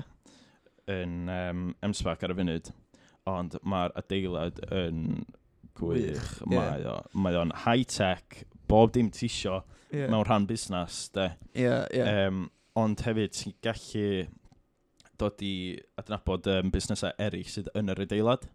[0.93, 2.71] yn um, emsbarg ar y funud,
[3.27, 5.25] ond mae'r adeilad yn
[5.77, 6.31] gwych.
[6.43, 6.51] Yeah.
[6.51, 6.97] Mae o.
[7.17, 9.61] Mae o'n high-tech, bob dim tisio
[9.91, 10.09] yeah.
[10.11, 11.29] mewn rhan busnes, de.
[11.53, 12.27] Yeah, yeah.
[12.27, 14.09] Um, ond hefyd, ti'n gallu
[15.17, 15.53] dod i
[15.97, 18.49] adnabod um, busnesau eraill sydd yn yr adeilad.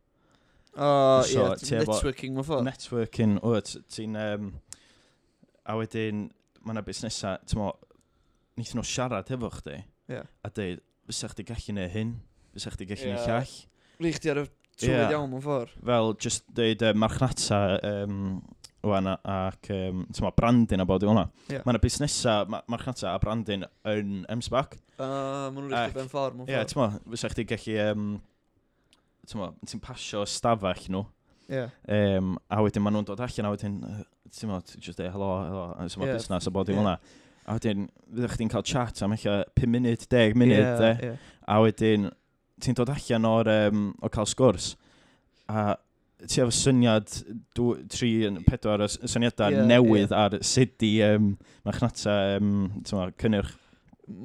[0.72, 2.68] O, oh, so, yeah, networking mewn ffordd.
[2.68, 4.18] Networking, o, ti'n...
[4.18, 4.52] Um,
[5.68, 6.26] a wedyn,
[6.62, 7.72] mae yna busnesau, ti'n mo,
[8.56, 9.78] wnaethon nhw siarad efo chdi.
[10.11, 10.26] Yeah.
[10.42, 12.16] A dweud, fysa chdi gallu neu hyn,
[12.56, 13.20] fysa chdi gallu yeah.
[13.20, 13.54] neu llall.
[14.00, 14.46] Rwych chdi ar y
[14.80, 15.14] trwy'n yeah.
[15.14, 15.76] iawn mewn ffordd.
[15.87, 18.18] Fel, just dweud uh, marchnata um,
[18.82, 21.28] wan, ac um, ma, brandin a bod i hwnna.
[21.48, 21.62] Yeah.
[21.64, 24.76] Mae yna busnesau, ma, marchnata a brandin yn M-Sbac.
[24.96, 26.44] Uh, Mae nhw'n rhywbeth ben ffordd.
[26.46, 27.80] Ie, yeah, ti'n ma, fysa chdi gallu...
[27.92, 28.12] Um,
[29.22, 31.04] ti'n pasio stafell nhw.
[31.52, 31.68] Yeah.
[31.87, 34.00] Um, a wedyn maen nhw'n dod allan, a wedyn, uh,
[34.32, 36.18] ti'n mo, just dweud, helo, hello, ti'n mo, yeah.
[36.18, 36.96] busnes a bod i hwnna.
[36.96, 37.20] Yeah.
[37.42, 41.30] A wedyn, fyddech chdi'n cael chat am eich 5 munud, 10 munud, yeah, yeah.
[41.46, 42.11] a wedyn,
[42.62, 44.72] ti'n dod allan o'r, um, o cael sgwrs,
[45.51, 45.72] a
[46.22, 47.09] ti efo syniad,
[47.57, 48.12] dw, tri,
[48.46, 50.20] pedwar o syniadau yeah, newydd yeah.
[50.22, 51.33] ar sut i um,
[51.66, 52.53] machnata um,
[52.94, 53.57] ma, cynnyrch.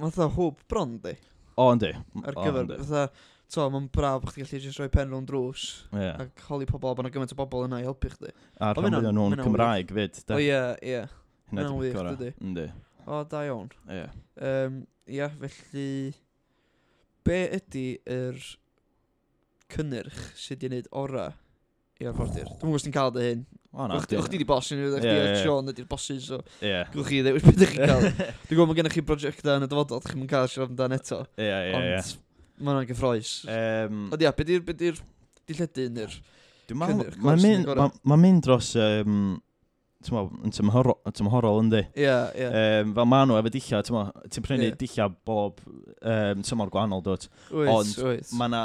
[0.04, 1.16] Fatha hwb bron, di?
[1.58, 1.90] O, yndi.
[2.22, 3.08] Ar gyfer, fatha,
[3.50, 6.22] to, mae'n braf bod chdi gallu jyst rhoi pen rhwng drws yeah.
[6.22, 8.34] ac holi pobl, bod yna gymaint o bobl yna i helpu chdi.
[8.62, 10.22] A rhan fwy nhw'n Cymraeg fyd.
[10.30, 11.02] O, ie, ie.
[11.50, 12.30] Hynna wych, gorau.
[12.36, 12.70] Yndi.
[13.08, 13.74] O, da iawn.
[13.88, 14.04] Ie.
[14.04, 14.16] Yeah.
[14.38, 16.14] Um, ia, felly
[17.28, 18.40] be ydy yr
[19.74, 21.28] cynnyrch sydd wedi gwneud ora
[22.00, 22.48] i arfordir?
[22.48, 23.42] Dwi'n gwybod os ti'n cael dy hyn.
[23.78, 23.98] O na.
[24.00, 26.40] O'ch ti di bos yn ymwneud, chdi a Sean ydy'r bosses, so
[26.94, 28.08] gwch chi ddewis beth ydych chi'n cael.
[28.48, 31.20] Dwi'n gwybod mae gennych chi brosiectau yn y dyfodol, chi'n cael siarad amdano eto.
[31.36, 31.76] Ie, ie, ie.
[31.78, 33.34] Ond mae hwnna'n gyffroes.
[33.48, 36.22] Ond ia, beth yw'r dilledyn i'r cynnyrch?
[36.78, 38.72] Mae'n mynd dros...
[38.82, 39.36] Um,
[40.06, 41.82] yn tymhorol yndi.
[41.98, 42.46] Ie, yeah, ie.
[42.46, 42.82] Yeah.
[42.84, 43.82] Um, fel maen nhw efo dillio,
[44.30, 44.78] ti'n prynu yeah.
[44.78, 47.26] dillio bob um, tymor gwahanol, dod.
[47.52, 47.98] Ond
[48.38, 48.62] mae yna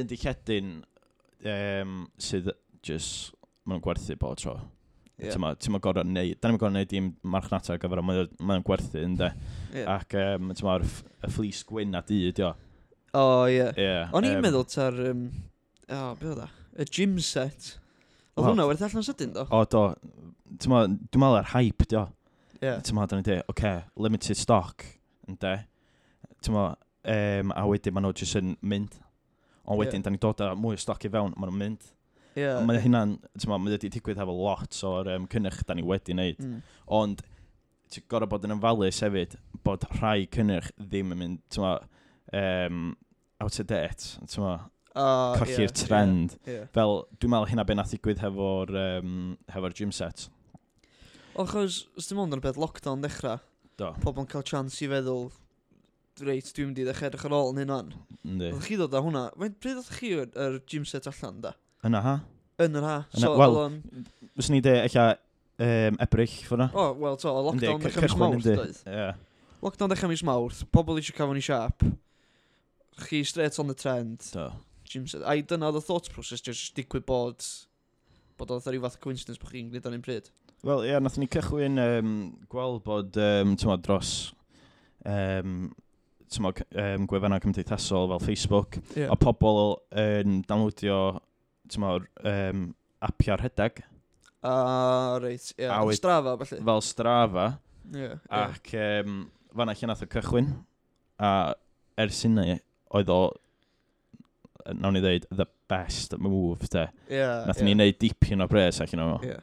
[0.00, 0.74] un dilledyn
[1.52, 2.50] um, sydd
[2.86, 3.32] just,
[3.64, 4.56] maen nhw'n gwerthu bob tro.
[5.20, 5.36] Yeah.
[5.36, 9.28] Ti'n ma'n gorau neud, da ni'n gorau neud dim marchnata gyfer o, mae'n gwerthu, ynddo.
[9.74, 9.98] Yeah.
[9.98, 10.86] Ac, um, ti'n ma'n
[11.28, 12.54] fflis gwyn a dyd, o.
[13.20, 13.68] O, ie.
[14.16, 15.28] O'n i'n meddwl ta'r, um,
[15.86, 16.48] o, oh, beth o da?
[16.72, 16.84] E?
[16.84, 17.74] Y gym set.
[18.36, 19.44] Oedd hwnna werth allan sydyn, do?
[19.50, 19.84] O, do.
[20.60, 22.04] Dwi'n meddwl ar hype, do.
[22.60, 22.80] Yeah.
[22.84, 24.84] Ti'n meddwl, dyn oce, limited stock,
[25.28, 25.56] ynddo.
[26.40, 26.76] Ti'n meddwl,
[27.14, 28.98] um, a wedyn maen nhw jyst yn mynd.
[29.64, 30.06] Ond wedyn, yeah.
[30.06, 31.90] da ni'n dod â mwy o stoc i fewn, maen nhw'n mynd.
[32.38, 32.62] Yeah.
[32.66, 36.14] Mae hynna'n, ti'n meddwl, mae wedi digwydd hefo lot o'r um, cynnyrch da ni wedi
[36.16, 36.42] wneud.
[36.46, 36.58] Mm.
[37.00, 37.24] Ond,
[37.90, 41.88] ti'n gorau bod yn ymfalus hefyd, bod rhai cynnyrch ddim yn mynd, ti'n meddwl,
[42.40, 42.84] um,
[43.42, 46.32] out of date, ti'n meddwl, Oh, colli'r yeah, trend.
[46.44, 46.70] Yeah, yeah.
[46.74, 49.12] Fel, dwi'n meddwl hynna be nath ddigwydd hefo'r um,
[49.54, 50.24] hefo gym set.
[51.38, 53.38] O, chos, os dim ond yn y beth lockdown dechrau,
[53.78, 53.92] Do.
[54.02, 55.28] pobl yn cael chans i feddwl,
[56.26, 57.92] reit, dwi'n mynd i ddechrau edrych ar ôl yn hynna'n.
[58.26, 58.50] Ynddi.
[58.50, 61.52] Oedd chi ddod â hwnna, mae'n bryd oedd chi yr yr gym set allan, da?
[61.86, 62.14] Yna ha.
[62.60, 62.96] Yn yr ha.
[63.14, 63.78] Yna, So, Wel, on...
[64.42, 66.66] os ni de, eich um, ebryll ffwrna.
[66.74, 68.82] O, wel, to, lockdown dechrau mis mawrth, doedd.
[69.62, 71.86] Lockdown dechrau mis mawrth, pobl eisiau cael fo'n i siap.
[73.06, 74.26] Chi straight on the trend.
[74.34, 74.50] Do.
[74.90, 75.14] James...
[75.20, 77.46] A i dyna oedd y thought process just digwydd bod...
[78.40, 80.30] bod oedd rhyw fath o coincidence bod chi'n gwneud ar un pryd.
[80.66, 82.10] Wel, ie, yeah, nath ni cychwyn um,
[82.52, 84.10] gweld bod, um, ti'n tyma, dros
[85.08, 85.70] um,
[86.32, 86.52] tyma,
[86.84, 89.08] um, gwefannau cymdeithasol fel Facebook, yeah.
[89.12, 91.00] a pobl yn um, downloadio
[91.72, 91.96] tyma,
[92.28, 92.66] um,
[93.08, 93.80] apiau'r rhedeg.
[94.44, 94.54] A,
[95.20, 95.96] reit, ie, yeah.
[95.96, 96.60] Strava, felly.
[96.68, 97.48] Fel Strava.
[97.54, 99.02] Ie, Yeah, ac yeah.
[99.04, 99.24] um,
[99.56, 100.50] fanna lle nath o cychwyn,
[101.18, 101.30] a
[101.98, 102.60] ers hynny
[102.94, 103.20] oedd o
[104.76, 106.86] nawn ni ddeud, the best move, te.
[107.08, 107.66] Yeah, Nath yeah.
[107.66, 109.18] ni wneud dipyn o bres ac yna fo.
[109.26, 109.42] Yeah.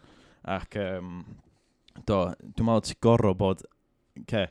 [0.58, 1.22] Ac, um,
[2.06, 3.64] do, dwi'n meddwl ti gorau bod,
[4.30, 4.48] ce,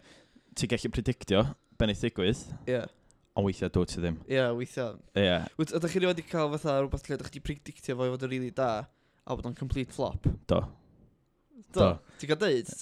[0.56, 1.44] ti gallu predictio
[1.80, 2.88] beneth ddigwydd, yeah.
[3.36, 4.18] ond weithiau dwi ti ddim.
[4.24, 4.96] Ie, yeah, weithiau.
[5.14, 5.28] Ie.
[5.28, 5.46] Yeah.
[5.60, 8.32] Wyt, Ydych chi wedi cael fatha rhywbeth lle ydych chi predictio fo i fod yn
[8.32, 8.72] rili really da,
[9.26, 10.28] a bod o'n complete flop?
[10.48, 10.64] Do.
[11.76, 11.92] Do.
[12.20, 12.72] Ti'n gael deud?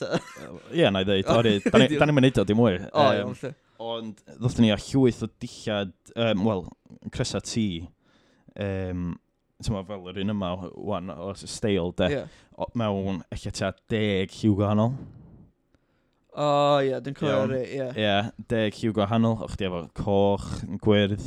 [0.75, 1.31] Ie, na i ddeud.
[1.39, 2.79] Ori, da ni'n mynd o, dim mwy.
[2.91, 3.55] O, iawn, lle.
[3.83, 6.65] Ond ddoth ni a llwyth o dillad, um, wel,
[7.15, 7.89] cresa ti,
[8.61, 9.15] um,
[9.65, 12.37] tyma, fel yr un yma, wan, o steil, de, yeah.
[12.55, 14.95] o, mewn eich ta deg lliw gwahanol.
[16.35, 17.65] O, oh, ie, yeah, dwi'n cofio, ie.
[17.75, 17.91] Yeah.
[17.95, 20.47] Ie, yeah, deg lliw gwahanol, o'ch di efo coch,
[20.85, 21.27] gwyrdd,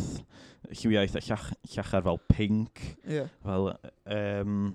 [0.71, 2.83] lliwiau eitha llach, llachar fel pink.
[3.07, 3.27] Yeah.
[3.43, 3.73] Fel,
[4.07, 4.71] um,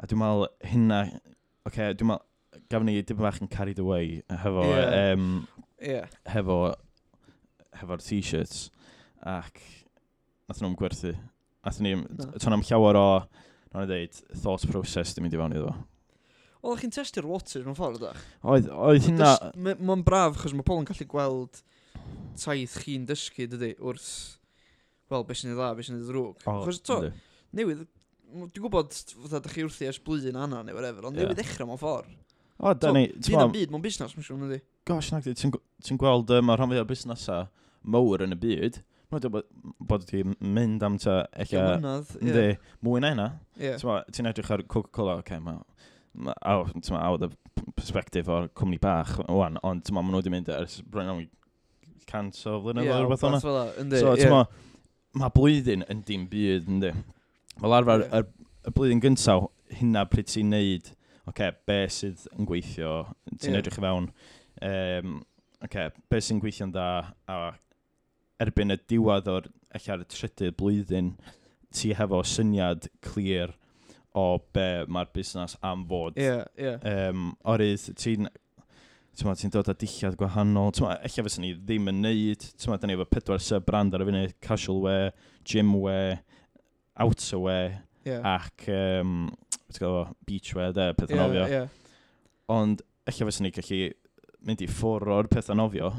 [0.00, 2.24] a dwi'n meddwl hynna, oce, okay, dwi'n meddwl,
[2.70, 5.12] gafon ni dipyn bach yn carried away hefo, yeah.
[5.12, 5.30] um,
[5.82, 6.08] yeah.
[6.32, 6.74] hefo
[7.80, 8.68] hefo'r t-shirts
[9.26, 9.60] ac
[10.46, 11.12] nath nhw'n gwerthu.
[11.66, 11.96] Nath ni,
[12.38, 13.08] to'n am llawer o,
[13.74, 15.84] na'n ddeud, thought process dim mynd i fewn iddo fo.
[16.66, 18.22] Oeddech chi'n testio'r water mewn ffordd o'ch?
[18.42, 19.32] Oedd, oedd hynna...
[19.54, 21.60] Mae'n braf, chos mae pobl yn gallu gweld
[22.40, 24.08] taith chi'n dysgu, dydy, wrth...
[25.12, 26.42] Wel, beth sy'n ei dda, beth sy'n ei ddrwg.
[26.64, 26.96] Chos to,
[27.54, 27.84] newydd,
[28.32, 31.28] dwi'n gwybod, fatha, da chi wrthi ers blwyddyn anna neu whatever, ond yeah.
[31.28, 32.10] newydd ddechrau mewn ffordd.
[32.58, 33.04] O, da ni...
[33.14, 34.58] Dyn am byd, mae'n busnes, mae'n siŵr, ydy.
[34.90, 37.46] Gosh, nag, ti'n gweld, um, rhan fwy o'r busnesau,
[37.86, 39.44] mowr yn y byd, Mae'n dweud
[39.86, 41.52] bod ti'n mynd am ta eich...
[41.54, 42.32] Mynydd, ie.
[42.34, 42.62] Yeah.
[42.82, 43.26] Mwy na yna.
[43.60, 43.78] Yeah.
[44.10, 45.60] Ti'n edrych ar Coca-Cola, oce, okay, mae
[46.42, 47.28] out out the
[47.76, 51.26] perspective o'r cwmni bach, wan, ond ti'n maen nhw wedi mynd ers bryn o'n
[52.08, 53.40] cant o flynyddoedd yeah, rhywbeth o'na.
[53.44, 54.40] So, ti'n ma,
[55.22, 56.90] mae blwyddyn yn dim byd, yndi.
[57.60, 58.26] Fel arfer, yeah.
[58.66, 59.46] y blwyddyn gyntaf,
[59.76, 62.96] hynna pryd ti'n neud, oce, okay, be sydd yn gweithio,
[63.36, 63.62] ti'n yeah.
[63.62, 64.10] edrych i fewn,
[64.66, 66.88] um, oce, okay, be sy'n gweithio'n dda,
[67.30, 67.38] a
[68.42, 71.12] erbyn y diwedd o'r allar y trydydd blwyddyn,
[71.74, 73.54] ti hefo syniad clir
[74.16, 76.16] o be mae'r busnes am fod.
[76.16, 76.68] Ie, yeah, ie.
[76.70, 77.08] Yeah.
[77.10, 78.28] Um, orydd, ti'n
[79.16, 82.88] ti'n ti dod â dillad gwahanol, ti'n efallai fysa ni ddim yn neud, ti'n da
[82.88, 85.12] ni efo pedwar sub-brand ar y funud, casual wear,
[85.48, 86.18] gym wear,
[87.00, 88.24] outer wear, yeah.
[88.36, 89.30] ac um,
[89.78, 91.46] gael, beach wear, de, pethau yeah, nofio.
[91.52, 91.94] Yeah.
[92.52, 93.80] Ond efallai fysa ni gallu
[94.46, 95.94] mynd i ffwr o'r pethau nofio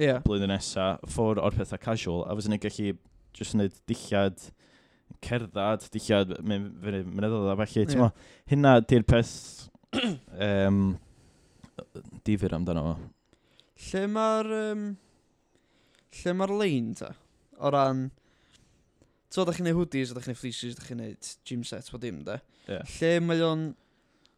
[0.00, 0.20] yeah.
[0.24, 2.92] blwyddyn nesa, ffwr o'r pethau casual, a fysyn ni'n gallu
[3.36, 4.48] jyst wneud dillad
[5.24, 8.12] cerddad, dillad mynyddol a felly, yeah.
[8.50, 9.34] hynna di'r peth
[10.48, 10.80] um,
[12.26, 12.96] difyr amdano fo.
[13.86, 14.84] Lle mae'r um,
[16.20, 17.10] lle mae'r lein ta?
[17.60, 18.06] O ran,
[19.32, 22.04] so ydych chi'n gwneud hoodies, ydych chi'n gwneud fleeces, ydych chi'n gwneud gym sets, bod
[22.04, 22.38] dim da.
[22.66, 22.84] Yeah.
[22.96, 23.66] Lle mae o'n,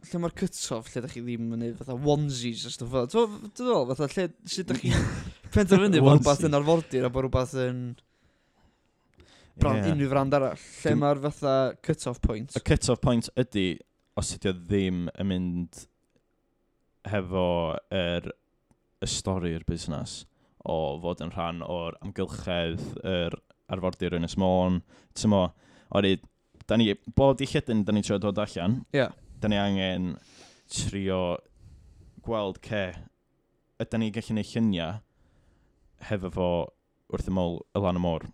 [0.08, 3.10] lle mae'r cut-off, lle ydych chi ddim yn gwneud fatha onesies a stuff fel.
[3.14, 4.94] Dwi'n dweud, fatha lle, sut ydych chi,
[5.54, 7.82] penderfynu bod rhywbeth yn arfordir a bod rhywbeth yn
[9.58, 9.92] brand, yeah.
[9.92, 10.64] unrhyw frand arall.
[10.84, 12.56] Lle mae'r fatha cut-off point?
[12.56, 13.68] Y cut-off point ydy,
[14.18, 15.84] os ydy o ddim yn mynd
[17.08, 17.48] hefo
[17.94, 18.30] er,
[18.98, 20.24] y stori'r busnes
[20.68, 23.37] o fod yn rhan o'r amgylchedd yr
[23.70, 24.80] arfordir yn ysmôn.
[25.16, 25.44] Ti'n mo,
[25.92, 26.24] oherwydd,
[26.68, 29.14] da ni, bob di chydyn, da ni trio dod allan, yeah.
[29.40, 30.16] da ni angen
[30.72, 31.38] trio
[32.26, 32.88] gweld ce.
[33.78, 34.98] Ydy ni gallu gwneud lluniau
[36.08, 36.48] hefo fo
[37.12, 38.26] wrth ymol y lan y môr.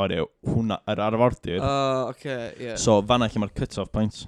[0.00, 1.60] Orio, hwnna, yr ar arfordir.
[1.60, 2.64] O, uh, oce, okay, ie.
[2.72, 2.80] Yeah.
[2.82, 4.24] So, fanna lle mae'r cut-off point.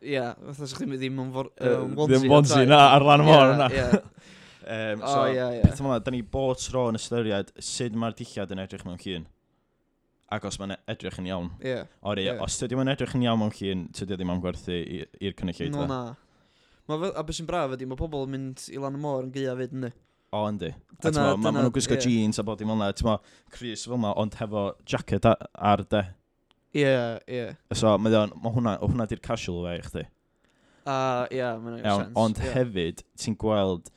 [0.00, 2.08] Ie, yeah, fatha sych chi'n mynd ddim yn Wansi.
[2.08, 3.68] Ddim Wansi, na, ar lan y môr, na.
[3.68, 5.66] Um, so, oh, yeah, yeah.
[5.66, 9.28] peth yma, da ni bod tro yn ystyried sut mae'r dillad yn edrych mewn llun.
[10.32, 11.52] Ac os mae'n e- edrych yn iawn.
[11.60, 11.84] Yeah.
[12.00, 12.40] Ori, yeah.
[12.44, 15.84] os tydi mae'n edrych yn iawn mewn llun, tydy o ddim am gwerthu i'r cynulleidfa.
[15.84, 16.16] No, na.
[16.88, 19.36] Mae a beth sy'n braf ydy, mae pobl yn mynd i lan y môr yn
[19.36, 19.92] gaea fyd, ynddi?
[20.34, 20.72] o yndi.
[21.04, 21.36] Dyna, dyna.
[21.40, 22.04] Mae nhw'n gwisgo yeah.
[22.04, 23.18] jeans a bod dim ond, ti'n mo,
[23.54, 26.02] Chris fel yma, ond hefo jacket ar de.
[26.74, 26.90] Ie,
[27.30, 27.44] ie.
[27.76, 30.04] So, mae ma hwnna, hwnna di'r casual fe i chdi.
[30.84, 30.96] A,
[31.30, 32.16] ie, yeah, mae'n yeah, sens.
[32.20, 32.56] Ond yeah.
[32.58, 33.92] hefyd, ti'n gweld,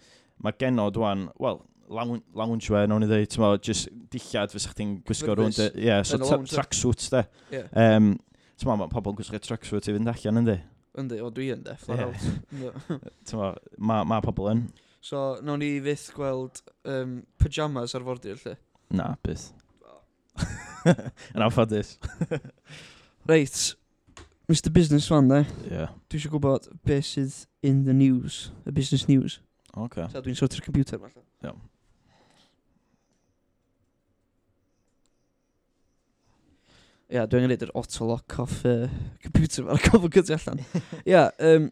[0.46, 4.98] mae genod wan, wel, lounge wear, nawn i ddweud, ti'n mo, just dillad fysa chdi'n
[5.08, 7.24] gwisgo rhwng, ie, yeah, so tracksuits de.
[7.56, 7.64] Ie.
[7.74, 8.14] Um,
[8.60, 10.60] ti'n mo, mae pobl yn gwisgo tracksuits i fynd allan, yndi?
[10.98, 12.14] Yndi, o dwi yn de, flat yeah.
[12.14, 13.10] out.
[13.30, 13.52] Ti'n mo,
[13.90, 14.68] mae ma pobl yn.
[15.08, 16.58] So, nawn ni fydd gweld
[16.92, 18.58] um, pyjamas ar fordir, lle.
[18.92, 19.54] Na, byth.
[21.36, 21.94] Yn anffodus.
[23.32, 23.62] Reit,
[24.52, 25.46] Mr Business fan, de.
[25.70, 25.94] Yeah.
[26.12, 29.40] Dwi eisiau gwybod beth sydd in the news, y business news.
[29.78, 30.10] Okay.
[30.12, 31.24] So, dwi'n sortio'r computer, falle.
[31.46, 31.64] Iawn.
[37.08, 38.90] Ia, yeah, dwi'n gwneud yr auto-lock off uh,
[39.24, 40.66] computer ar y gofod gyda allan.
[41.08, 41.72] Ia, yeah, um,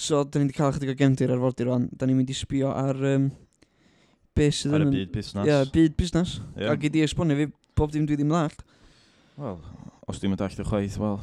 [0.00, 1.88] So, da ni wedi cael chydig o gefndir ar fordi rwan.
[1.92, 3.26] Da ni'n mynd i sbio ar um,
[4.36, 4.94] be sydd Ar y yn...
[4.94, 5.48] byd busnes.
[5.50, 6.34] Ie, byd busnes.
[6.56, 6.68] Ie.
[6.72, 8.54] A gyd i esbonio fi bob dim dwi ddim lall.
[9.40, 9.58] Wel,
[10.10, 11.18] os dwi'n mynd allu chwaith, wel,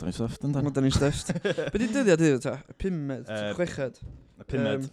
[0.00, 0.62] da ni'n stuffed yn da.
[0.64, 1.34] Mae da ni'n steft.
[1.74, 2.56] Be di dyddiad ydy ta?
[2.72, 4.00] Y Pumed, Yy, chweched.
[4.48, 4.88] Pumed.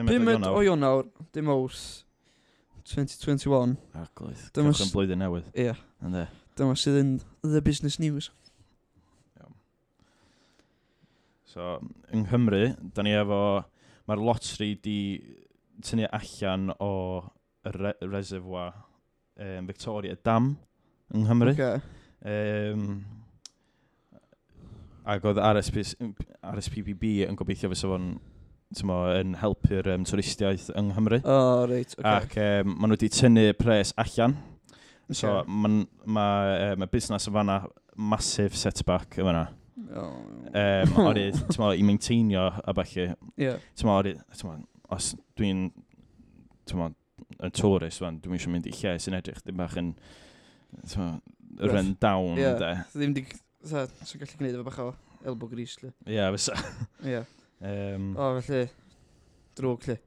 [0.00, 1.84] Pumed o Ionawr, dim owrth.
[2.90, 3.76] 2021.
[3.94, 4.44] Arglwydd.
[4.56, 5.48] Dyma cychwyn s- blwyddyn newydd.
[5.54, 6.24] Ie, Ynddi.
[6.58, 7.10] dyma sydd yn
[7.46, 8.30] the business news.
[11.50, 11.80] So,
[12.14, 12.62] yng Nghymru,
[12.94, 13.40] da ni efo,
[14.06, 14.98] mae'r lotri di
[15.82, 16.92] tynnu allan o
[17.66, 18.76] y re reservoir
[19.34, 20.52] um, Victoria Dam
[21.10, 21.56] yng Nghymru.
[21.56, 21.80] Okay.
[22.22, 22.84] Um,
[25.10, 25.82] ac oedd RSP,
[26.52, 28.12] RSPPB yn gobeithio fysa fo'n
[28.78, 31.18] tymo, yn helpu'r um, twristiaeth yng Nghymru.
[31.24, 32.10] O, oh, reit, okay.
[32.14, 34.38] Ac um, maen nhw wedi tynnu pres allan.
[35.10, 35.24] Okay.
[35.24, 36.28] So, mae ma, um, ma,
[36.84, 37.64] ma busnes yn fanna
[37.98, 39.48] masif setback yn fanna.
[39.90, 40.08] Oh.
[40.50, 43.06] Um, oherwydd, ti'n i maintainio a falle.
[43.40, 43.60] Yeah.
[43.78, 44.64] Ti'n meddwl,
[44.94, 45.68] os dwi'n,
[46.68, 49.92] ti'n yn tourist, fan, dwi'n eisiau mynd i lle sy'n edrych, dim bach yn,
[50.82, 52.58] ti'n meddwl, run down, yeah.
[52.60, 52.72] de.
[52.94, 53.24] Ddim di,
[53.66, 54.90] sa, sy'n gallu gwneud efo bach o
[55.30, 55.92] elbow grease, lle.
[56.06, 56.56] Ie, yeah, fysa.
[57.06, 57.24] Ie.
[57.60, 58.64] Um, o, felly,
[59.58, 59.98] drwg, lle.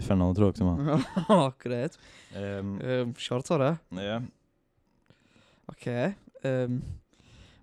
[0.00, 1.08] Uffernol drwg, dwi'n meddwl.
[1.36, 1.98] o, gred.
[2.36, 3.74] Um, um, short o Ie.
[4.00, 4.28] Yeah.
[5.70, 5.76] Oce.
[5.76, 6.14] Okay.
[6.44, 6.80] Um,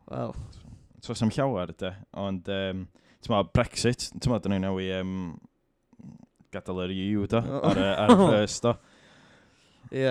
[0.08, 0.36] Wel,
[1.08, 1.93] so sam llawer, de.
[2.20, 2.84] Ond, um,
[3.24, 5.15] ti'n ma, Brexit, ti'n ma, dyn nhw'n newi um,
[6.54, 8.76] gadael yr EU, do, ar, ar first, do.
[9.88, 10.08] Ie,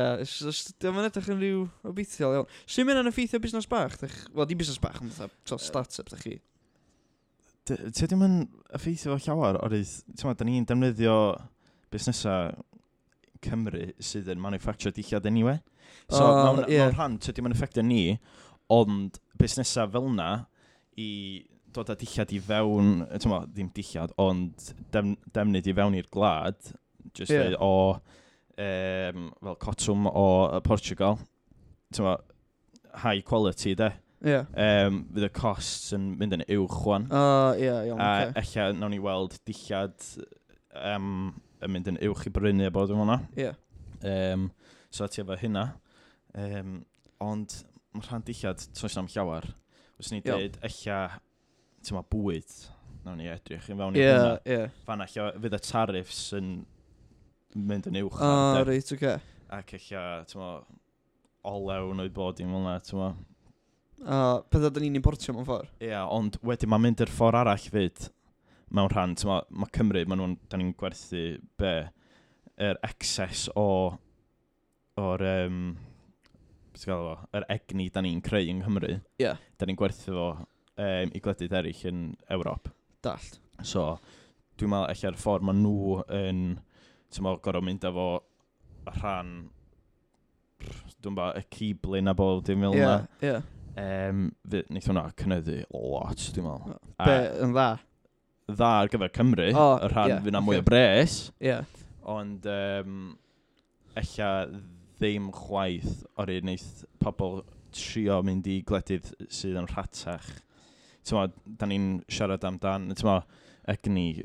[0.81, 2.53] dwi'n mynd edrych yn rhyw obeithiol iawn.
[2.65, 3.99] Sut mynd yn effeithio busnes bach?
[4.01, 6.39] Wel, di busnes bach, ond fatha start-up, da chi?
[7.67, 8.39] Ti ddim yn
[8.79, 11.19] effeithio fo llawer o'r eith, ti'n ma, da ni'n defnyddio
[11.93, 12.55] busnesau
[13.45, 15.61] Cymru sydd yn manufacture dillad anyway.
[16.09, 16.87] So, uh, mewn, yeah.
[16.87, 18.03] mewn rhan, ti ddim yn effeithio ni,
[18.73, 20.31] ond busnesau fel na,
[21.01, 21.11] i
[21.77, 26.57] dod â dillad i fewn, tyma, ddim dillad, ond dem, defnydd i fewn i'r glad,
[27.17, 27.57] just yeah.
[27.61, 30.27] O um, fel cotwm o
[30.65, 31.21] Portugal,
[31.95, 32.17] tyma,
[33.03, 33.93] high quality de.
[34.25, 34.49] Yeah.
[34.57, 37.05] Um, fydd y costs yn mynd yn uwch wan.
[37.13, 38.43] Uh, yeah, iawn, a okay.
[38.43, 40.09] ella nawn ni weld dillad
[40.81, 43.21] um, yn mynd yn uwch i brynu a bod yn hwnna.
[43.37, 43.61] Yeah.
[44.01, 44.49] Um,
[44.91, 45.69] so ti efo hynna.
[46.37, 46.81] Um,
[47.23, 47.61] ond
[47.97, 49.45] mae rhan dillad, troes am llawer,
[49.97, 50.97] Os ni dweud, ella,
[51.81, 52.57] ti'n ma, bwyd,
[53.07, 54.33] nawn ni edrych yn fewn i yeah, hwnna.
[54.45, 54.75] Yeah.
[54.85, 56.51] Fan allo, fydd y tariffs yn
[57.57, 58.19] mynd yn uwch.
[58.21, 58.99] O, oh, reit, oce.
[58.99, 59.33] Okay.
[59.57, 60.51] Ac ella, ti'n ma,
[61.49, 63.09] olew yn oed bod i'n fwnna, ti'n ma.
[63.97, 64.21] O,
[64.53, 65.73] pethau da ni'n importio mewn ffordd.
[65.81, 68.11] Ie, yeah, ond wedyn mae'n mynd i'r ffordd arall fyd.
[68.77, 71.25] Mewn rhan, ti'n ma, mae Cymru, maen nhw'n, da ni'n gwerthu
[71.57, 71.75] be,
[72.61, 73.69] yr er excess o,
[75.01, 75.63] o'r, um,
[76.77, 79.41] beth gael fo, yr egni da ni'n creu yng Nghymru, yeah.
[79.57, 82.71] da ni'n gwerthu fo um, i gwledydd eraill yn Ewrop.
[83.05, 83.41] Dallt.
[83.65, 83.89] So,
[84.61, 86.43] dwi'n meddwl eich ffordd maen nhw yn,
[87.13, 88.07] ti'n meddwl, gorau mynd efo
[88.99, 89.35] rhan,
[91.01, 92.97] dwi'n meddwl, y ciblin a bod dim fel yna.
[93.25, 93.53] Yeah, ie.
[93.77, 94.23] Um,
[94.73, 96.81] Neith hwnna cynnyddu lot, dwi'n meddwl.
[97.01, 97.69] Be, yn dda?
[98.53, 100.65] Dda ar gyfer Cymru, oh, y rhan yeah, fyna mwy okay.
[100.65, 101.21] o bres.
[101.43, 101.65] Yeah.
[102.07, 103.15] Ond, um,
[103.97, 104.31] ella
[104.97, 107.43] ddim chwaith o'r un wneud pobl
[107.77, 110.31] trio mynd i gledydd sydd yn rhatach.
[111.07, 111.27] Tyma,
[111.61, 113.21] da ni'n siarad amdan, tyma,
[113.71, 114.25] egni,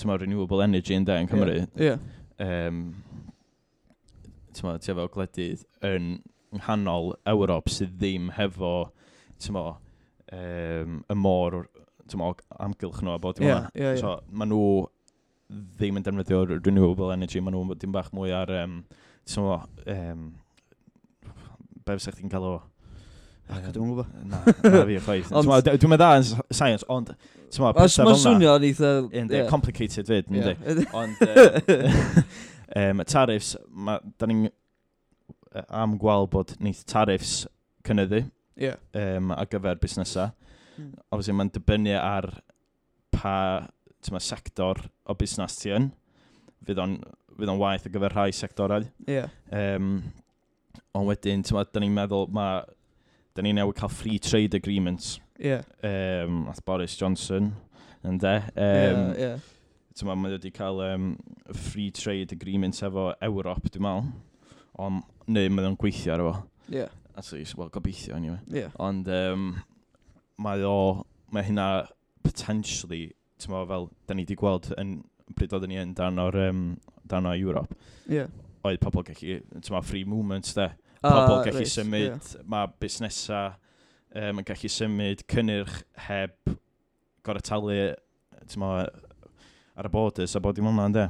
[0.00, 1.54] tyma, renewable energy yn de yn Cymru.
[1.78, 1.96] Yeah.
[2.38, 2.66] yeah.
[2.68, 2.82] Um,
[4.56, 6.16] tyma, tyma, fel gledydd yn
[6.58, 8.90] nghanol Ewrop sydd ddim hefo,
[9.40, 9.76] tyma,
[10.32, 11.62] um, y môr,
[12.10, 13.70] tyma, amgylch nhw a bod yeah, yma.
[13.78, 14.02] yeah, yeah.
[14.02, 14.66] So, maen nhw
[15.78, 18.82] ddim yn defnyddio'r renewable energy, maen nhw'n dim bach mwy ar um,
[19.26, 20.28] Ti'n So, um,
[21.86, 22.56] be fysa chdi'n cael o?
[23.52, 24.10] Ac dwi'n gwybod.
[24.30, 25.30] Na, na fi chwaith.
[25.68, 27.12] Dwi'n meddwl yn science, ond...
[27.52, 28.92] Mae'n swnio yn eitha...
[29.12, 29.48] Yeah.
[29.50, 30.54] Complicated fyd, yeah.
[30.56, 30.86] ynddi.
[31.00, 31.18] Ond...
[32.80, 34.46] um, tariffs, ma, da ni'n
[35.68, 37.42] am gweld bod neith tariffs
[37.84, 38.22] cynnyddu
[38.56, 38.78] yeah.
[38.96, 40.32] um, ar gyfer busnesau.
[40.78, 40.94] Mm.
[41.12, 42.30] Obviously, mae'n dibynnu ar
[43.12, 43.36] pa
[44.02, 45.90] tyma, sector o busnes ti yn.
[46.64, 46.96] Fydd o'n
[47.38, 48.86] fydd o'n waith ar gyfer rhai sectorau.
[49.06, 49.18] Ie.
[49.22, 49.32] Yeah.
[49.52, 49.94] Um,
[50.96, 52.46] ond wedyn, ti'n meddwl, da ni'n meddwl, ma,
[53.36, 55.16] da ni'n newid cael free trade agreements.
[55.40, 55.54] Ie.
[55.54, 55.62] Yeah.
[55.82, 57.52] Um, ath Boris Johnson,
[58.04, 58.34] ynddo.
[58.52, 59.46] Um, yeah, yeah.
[59.92, 61.12] Ti'n meddwl, mae wedi cael um,
[61.70, 64.12] free trade agreements efo Ewrop, dwi'n meddwl.
[64.82, 66.34] Ond, neu, mae o'n gweithio ar efo.
[66.68, 66.82] Ie.
[66.82, 66.98] Yeah.
[67.12, 68.40] Actually, wel, gobeithio, anyway.
[68.48, 68.72] Yeah.
[68.80, 69.50] Ond, um,
[70.40, 70.76] mae o,
[71.32, 71.70] mae hynna
[72.24, 75.00] potentially, ti'n meddwl, fel, da ni wedi gweld yn
[75.32, 76.62] bryd oedden ni yn dan o'r um,
[77.08, 77.72] dan o Ewrop,
[78.10, 78.30] yeah.
[78.66, 80.68] oedd pobl gallu, ti'n tyma, free movements de.
[81.02, 82.44] Ah, pobl uh, gallu right, symud, yeah.
[82.46, 83.56] mae busnesau
[84.14, 86.36] um, yn gallu symud cynnyrch heb
[87.26, 88.76] gorau talu ti'n tyma,
[89.74, 91.08] ar y borders a bod dim hwnna, ynddo?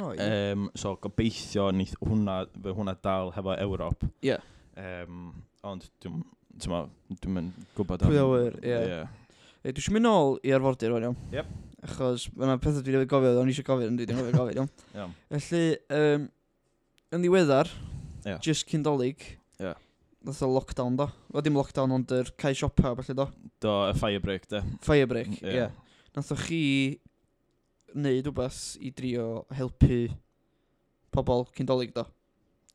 [0.00, 0.52] Oh, yeah.
[0.54, 4.04] um, so gobeithio nith hwnna, fe hwnna dal hefo Ewrop.
[4.22, 4.44] Yeah.
[4.78, 5.32] Um,
[5.66, 6.20] ond dwi'n
[6.62, 6.84] dwi,
[7.24, 7.42] dwi
[7.76, 8.04] gwybod...
[8.06, 8.70] Pwy awyr, ie.
[8.70, 8.86] Yeah.
[8.92, 9.74] Yeah.
[9.76, 11.18] Dwi'n mynd nôl i arfordir, fan iawn.
[11.34, 11.50] Yep
[11.86, 14.66] achos yna pethau dwi wedi gofio, o'n i eisiau gofio, ond dwi ddim gofio gofio,
[14.94, 15.14] iawn.
[15.32, 15.62] Felly,
[15.96, 16.26] um,
[17.16, 17.70] yn ddiweddar,
[18.26, 18.40] yeah.
[18.44, 19.24] just cyndolig,
[19.62, 19.78] yeah.
[20.26, 21.08] nath o lockdown do.
[21.32, 23.28] O dim lockdown, ond yr cae siopa, felly do.
[23.64, 24.62] Do, y firebreak, de.
[24.84, 25.46] Firebreak, ie.
[25.46, 25.56] Yeah.
[25.62, 26.02] Yeah.
[26.16, 26.64] Nath o chi
[27.94, 30.02] wneud rhywbeth i drio helpu
[31.14, 32.04] pobl cyndolig do.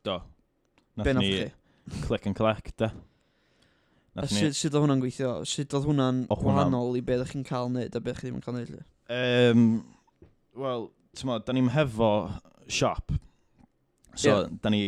[0.07, 0.19] Do.
[0.95, 1.51] Nath nath ni
[2.07, 2.89] click and collect, de.
[2.89, 4.27] da.
[4.31, 5.37] Sut, sut oedd hwnna'n gweithio?
[5.47, 8.41] Sut oedd hwnna'n wahanol i beth ydych chi'n cael neud a beth ydych chi ddim
[8.41, 8.83] yn cael neud?
[9.11, 9.83] Um,
[10.55, 10.87] Wel,
[11.17, 12.09] ti'n modd, da ni'n hefo
[12.71, 13.13] siop.
[14.15, 14.49] So, yeah.
[14.63, 14.81] da ni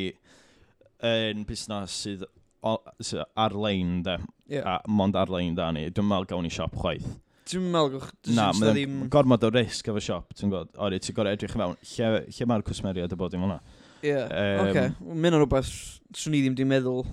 [1.04, 2.24] yn busnes sydd,
[2.64, 4.18] o, sydd ar-lein, de.
[4.48, 4.78] Yeah.
[4.78, 5.90] A mond ar-lein, da ni.
[5.92, 7.10] Dwi'n meddwl gawn ni siop chwaith.
[7.48, 8.96] Dwi'n meddwl, na, mae ddim...
[9.12, 10.72] gormod o risg efo siop, ti'n gwybod.
[10.84, 13.60] Ori, ti'n gorau edrych i mewn, lle, lle mae'r cwsmeriad y bod i'n hwnna?
[14.02, 14.64] Ie, yeah.
[14.64, 14.72] oce.
[14.72, 14.96] Okay.
[15.12, 15.76] Mynd o'n rhywbeth,
[16.16, 17.04] swn i ddim di meddwl.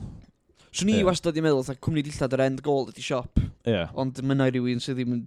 [0.70, 1.08] Swn i yeah.
[1.10, 3.42] wastad di meddwl, ta, cwmni dillad yr end goal ydi siop.
[3.64, 3.92] Yeah.
[3.96, 5.22] Ond mae na rhywun sydd ddim yn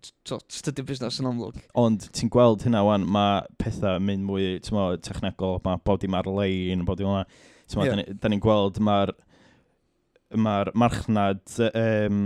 [0.54, 1.58] studio busnes yn amlwg.
[1.78, 6.18] Ond ti'n gweld hynna wan, mae pethau yn mynd mwy mo, technegol, mae bod dim
[6.18, 7.26] ar-lein, bod dim hwnna.
[7.74, 8.04] Yeah.
[8.22, 9.12] Da ni'n ni gweld mae'r
[10.36, 12.22] mae'r marchnad um,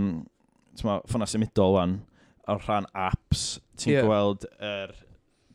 [0.84, 1.96] mo, ffona symudol wan,
[2.50, 4.06] o'r rhan apps, ti'n yeah.
[4.06, 4.94] gweld yr er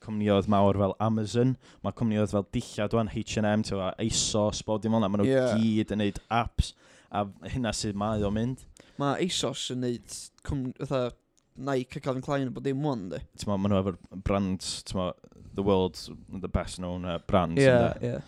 [0.07, 5.23] cwmnioedd mawr fel Amazon, mae cwmnioedd fel Dillad wan, H&M, ASOS, bod dim ond, maen
[5.23, 5.57] nhw yeah.
[5.59, 6.71] gyd yn neud apps,
[7.11, 8.63] a hynna sydd mae o'n mynd.
[8.97, 10.17] Mae ASOS yn neud
[10.47, 11.11] fatha
[11.57, 13.19] Nike a Calvin Klein a bod dim one, di.
[13.39, 15.11] Ti'n ma'n nhw efo'r brand, ti'n ma,
[15.57, 17.57] the world's the best known uh, brand.
[17.57, 18.19] Yeah, yeah.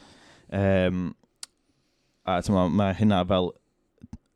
[0.50, 1.14] Um,
[2.26, 3.54] a ti'n ma, mae hynna fel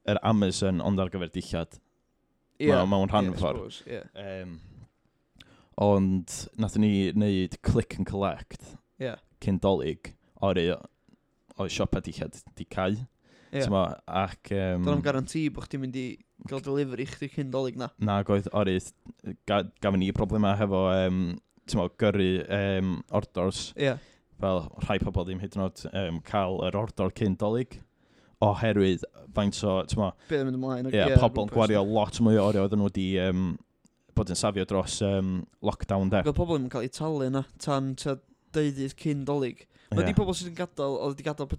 [0.03, 1.79] yr er Amazon ond ar gyfer dillad.
[2.59, 2.69] Ie.
[2.69, 2.85] Yeah.
[2.89, 3.81] Mewn rhan yeah, ffordd.
[3.89, 4.05] Yeah.
[4.19, 4.59] Um,
[5.83, 9.17] ond nath ni wneud click and collect yeah.
[9.41, 10.13] cyndolig
[10.45, 10.77] o'r e-
[11.57, 12.99] o siopa dillad di cael.
[13.53, 13.69] Yeah.
[13.69, 14.49] Ma, ac...
[14.51, 16.07] Um, Dyna'n garanti bod chdi'n mynd i
[16.49, 17.89] gael delivery chdi cyn dolyg na.
[18.03, 18.91] Na, goedd orydd,
[19.49, 21.23] ga, gafon ni problemau hefo, um,
[21.69, 22.29] ti'n mo, gyrru
[22.59, 23.69] um, ordors.
[23.77, 23.91] Ie.
[23.91, 24.03] Yeah.
[24.43, 27.77] Fel rhai pobl ddim hyd yn oed um, cael yr ordor cyn dolyg
[28.43, 29.05] oherwydd
[29.35, 30.09] faint o, ti'n mo...
[30.27, 30.89] Be ddim yn mynd ymlaen.
[30.91, 33.53] Ie, yeah, pobl yn gwario lot mwy o oriau oedden nhw wedi um,
[34.17, 36.23] bod yn safio dros um, lockdown de.
[36.27, 38.17] Fel pobl yn cael eu talu yna tan ta
[38.53, 39.63] deudydd cyn dolyg.
[39.93, 40.09] Mae yeah.
[40.09, 41.49] di pobl sydd yn gadael, oedd wedi gadael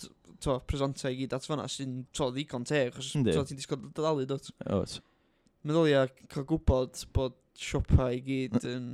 [0.43, 3.33] to, presanta i gyd at fanna sy'n to ddigon te, achos Yndi.
[3.37, 4.51] to ti'n disgwyl dydalu, dot.
[4.75, 4.99] Oes.
[5.65, 8.71] Meddwl ia, cael gwybod bod siopa i gyd mm.
[8.75, 8.89] yn,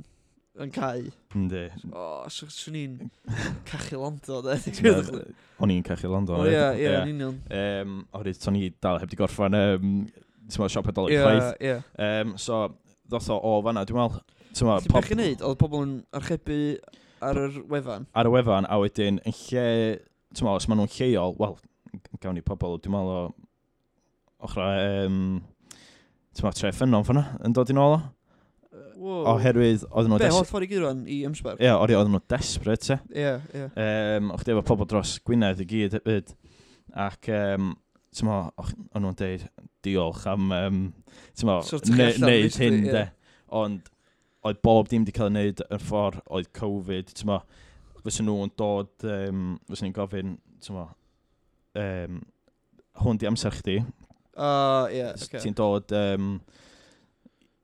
[0.63, 1.09] yn cael.
[1.35, 1.65] Yndi.
[1.91, 2.97] O, so swn i'n
[3.69, 4.57] cachu lando, de.
[4.85, 5.23] Na,
[5.61, 6.39] O'n i'n cachu London.
[6.41, 7.35] O, ia, ia, yn union.
[7.53, 9.91] Um, Oherwydd, to'n i dal heb di gorffan, um,
[10.47, 11.51] ti'n meddwl, siop adolyg Ie, chwaith.
[11.61, 11.75] ie.
[12.07, 12.63] Um, so,
[13.11, 15.83] ddoth o o fanna, dwi'n meddwl, ti'n meddwl, Ti'n meddwl, pob- i wneud, oedd pobl
[15.85, 16.57] yn archebu
[17.27, 18.07] ar yr wefan.
[18.17, 19.65] ar y wefan, a wedyn, yn lle
[20.31, 21.57] ti'n meddwl, os maen nhw'n lleol, wel,
[22.23, 25.21] gawn ni pobl, dwi'n meddwl o ochrau, um,
[26.31, 28.01] ti'n meddwl, tref ffynnon ffynna, yn dod i'n ôl o.
[29.01, 29.23] Wow.
[29.31, 30.19] Oherwydd, oedden nhw...
[30.21, 30.35] Be, des...
[30.35, 31.57] holl ffordd i gyd rwan i ymsbarc?
[31.57, 32.97] Ie, yeah, oedden nhw desperate, te.
[33.17, 33.69] Ie, ie.
[33.81, 36.35] Um, O'ch efo pobl dros Gwynedd i gyd, hefyd.
[37.01, 37.71] Ac, um,
[38.13, 39.47] ti'n mo, o'n nhw'n deud,
[39.81, 40.83] diolch am, um,
[41.33, 41.57] ti'n mo,
[42.21, 43.03] neud hyn, de.
[43.57, 43.89] Ond,
[44.45, 47.41] oedd bob dim wedi cael ei wneud yn ffordd, oedd Covid, ti'n mo,
[48.05, 50.87] fysyn nhw'n dod, um, fysyn ni'n gofyn, ti'n mo,
[51.81, 52.21] um,
[53.01, 53.79] hwn di amser chdi.
[54.35, 55.41] Ah, uh, yeah, okay.
[55.43, 56.35] Ti'n dod um,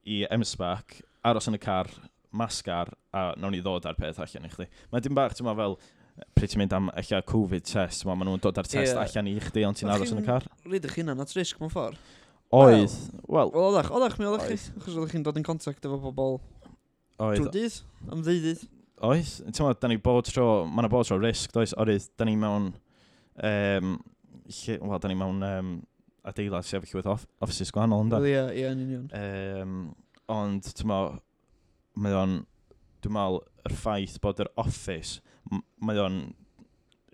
[0.08, 1.90] i emsbac, aros yn y car,
[2.38, 4.68] masgar, a nawn ni ddod ar peth allan i chdi.
[4.92, 5.78] Mae dim bach, ti'n mo, fel,
[6.38, 9.02] pryd ti'n mynd am eich Covid test, ma, maen nhw'n dod ar test yeah.
[9.04, 10.48] allan i chdi, ond ti'n aros yn y car.
[10.68, 12.00] Rydych chi'n anat risg mewn ffordd?
[12.56, 12.94] Oedd,
[13.28, 13.50] wel...
[13.52, 16.38] Wel, oeddech, oeddech mi, oeddech chi, achos oeddech chi'n dod yn contact efo pobl...
[17.18, 17.42] Oedd.
[17.42, 17.80] Trwy dydd,
[18.14, 18.68] am ddeudydd
[19.06, 22.28] oes, ti'n meddwl, da ni bod tro, mae yna bod tro risg, does, oedd, da
[22.28, 22.72] ni mewn,
[23.46, 23.94] um,
[24.48, 25.72] lle, wel, da ni mewn um,
[26.28, 28.22] adeilad sef llwyth off, offices gwahanol, ynda?
[28.26, 29.08] Ie, ie, yn union.
[29.18, 29.78] Um,
[30.34, 31.20] ond, ti'n meddwl,
[32.04, 32.38] mae o'n,
[33.06, 35.22] dwi'n meddwl, yr ffaith bod yr office,
[35.52, 36.22] mae o'n,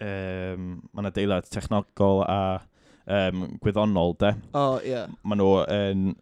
[0.03, 2.41] um, mae yna adeilad technogol a
[3.07, 4.36] um, gwyddonol, de?
[4.51, 4.95] O, oh, ie.
[4.95, 5.17] Yeah.
[5.23, 6.13] Mae nhw yn...
[6.13, 6.21] Um,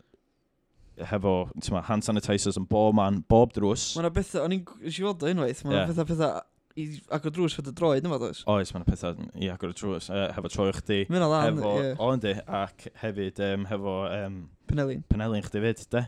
[0.99, 1.35] hefo
[1.71, 3.91] ma, hand sanitizers yn bob man, bob drws.
[3.97, 5.91] Mae'n bethau, o'n i'n si fod o unwaith, mae'n yeah.
[5.91, 6.41] bethau pethau
[6.79, 8.43] i agor drws fod y droed yma, does?
[8.51, 11.01] Oes, mae'n pethau i agor y drws, uh, hefo troi chdi.
[11.11, 11.95] Mae'n lan, hefo, yeah.
[11.97, 13.95] O, yndi, ac hefyd um, hefo...
[14.07, 14.37] Um,
[14.69, 15.03] Penelin.
[15.11, 16.05] Penelin chdi fyd, de.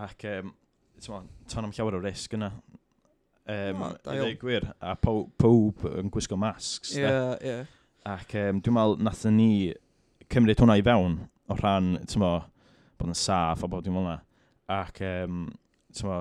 [0.00, 0.52] Ac, um,
[1.00, 1.22] ti'n ma,
[1.52, 2.52] ton am llawer o risg yna.
[3.50, 7.48] Um, oh, Dwi gwir, a pob, pob yn gwisgo masks, yeah, de.
[7.48, 7.76] Yeah.
[8.10, 9.50] Ac um, dwi'n meddwl, nath ni
[10.30, 11.16] cymryd hwnna i fewn
[11.50, 12.44] o rhan, ti'n meddwl,
[13.00, 14.12] bod yn saff a bod dim ond
[14.70, 15.48] Ac, um,
[15.90, 16.20] ti'n tyma,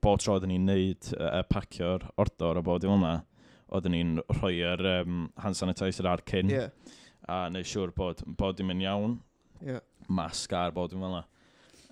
[0.00, 3.26] bod tro oedden ni'n neud uh, pacio'r ordor a bod dim ond
[3.72, 6.52] oedden ni'n rhoi'r um, hand sanitizer ar cyn.
[6.52, 6.72] Yeah.
[7.28, 9.20] A neu siŵr bod, bod dim yn iawn.
[9.60, 9.84] Yeah.
[10.08, 11.22] Masg ar bod dim ond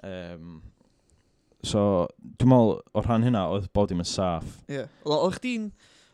[0.00, 0.62] Um,
[1.60, 2.08] so,
[2.40, 4.46] dwi'n meddwl, o rhan hynna, oedd bod dim yn saff.
[4.64, 4.78] Ie.
[4.78, 4.92] Yeah.
[5.04, 5.66] Wel, o'ch di'n...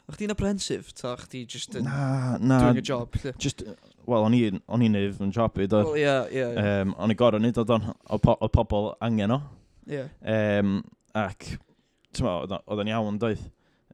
[0.06, 0.92] O'ch di'n apprehensif?
[0.94, 1.86] Ta o'ch di just yn...
[1.86, 2.58] Na, na.
[2.64, 3.14] Doing a job?
[3.42, 3.62] Just,
[4.06, 5.82] wel, o'n i'n on nif yn siopi, do.
[5.90, 6.78] Wel, ie, ie.
[6.94, 9.40] O'n i gorau nid, oedd po, pobl angen o.
[9.86, 10.02] Ie.
[10.02, 10.58] Yeah.
[10.60, 10.80] Um,
[11.16, 11.48] ac,
[12.14, 13.44] ti'n ma, oedd o'n iawn, doedd.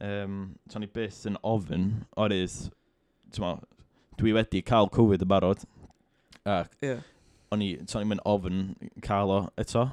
[0.02, 0.38] Um,
[0.72, 2.56] To'n i byth yn ofyn, orydd,
[3.30, 3.52] ti'n ma,
[4.18, 5.62] dwi wedi cael Covid y barod.
[6.42, 7.04] Ac, yeah.
[7.54, 8.64] o'n i, ti'n i'n mynd ofyn
[9.04, 9.86] cael o eto.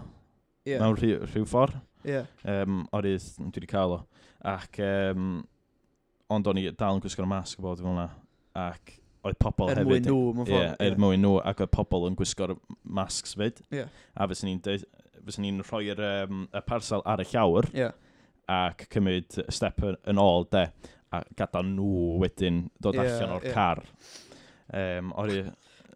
[0.66, 0.82] Yeah.
[0.82, 1.78] Mewn rhyw, rhyw ffordd.
[2.08, 2.32] Yeah.
[2.48, 4.02] Um, orydd, dwi wedi cael o.
[4.50, 5.44] Ac, um,
[6.32, 8.08] ond o'n i dal yn gwisgo'r masg o bod fel yna.
[8.58, 8.96] Ac
[9.28, 9.86] oedd pobl er hefyd...
[9.86, 10.68] Er mwyn nhw, mewn ffordd.
[10.68, 12.56] Yeah, er mwyn nhw, ac oedd pobl yn gwisgo'r
[13.00, 13.60] masks fyd.
[13.76, 13.92] Yeah.
[14.16, 14.86] A fysyn ni'n
[15.26, 17.92] fysyn ni'n rhoi'r um, y parsel ar y llawr yeah.
[18.50, 20.68] ac cymryd step yn yn ôl de
[21.16, 23.56] a gadael nhw wedyn dod yeah, allan o'r yeah.
[23.56, 23.84] car.
[24.70, 25.34] Um, o'r...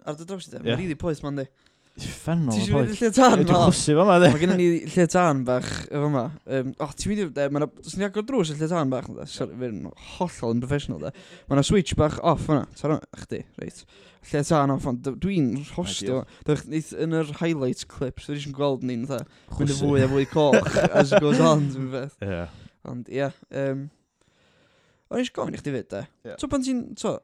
[0.04, 0.80] Ar dy draws e, i ddim, yeah.
[0.80, 1.48] rili poeth ma'n di.
[1.94, 2.56] Uffernol.
[2.56, 3.44] Ti'n siŵr lle tân ma?
[3.46, 4.30] Dwi'n chwsi fa ma, de.
[4.34, 6.24] Mae gennym ni lle tan bach efo ma.
[6.50, 7.50] Um, o, ti'n mynd i...
[7.54, 7.66] Mae'n...
[7.84, 9.28] Os ni agor drws y lle tan bach, de.
[9.30, 9.84] Sorry, fe'n
[10.16, 11.12] hollol yn professional, de.
[11.52, 12.64] Mae'n switch bach off yna.
[12.80, 13.84] Tara, chdi, reit.
[14.32, 16.24] Lle tan off, ond dwi'n hostio.
[16.48, 19.20] Dwi'n yn yr highlights clips, dwi'n eisiau gweld ni'n, dda.
[19.60, 22.18] Mynd y fwy a fwy coch as it goes on, dwi'n beth.
[22.26, 22.42] Ie.
[22.90, 23.30] Ond, ie.
[23.54, 26.02] O'n eisiau gofyn i chdi fyd, de.
[26.42, 26.82] So, pan ti'n...
[26.98, 27.20] So,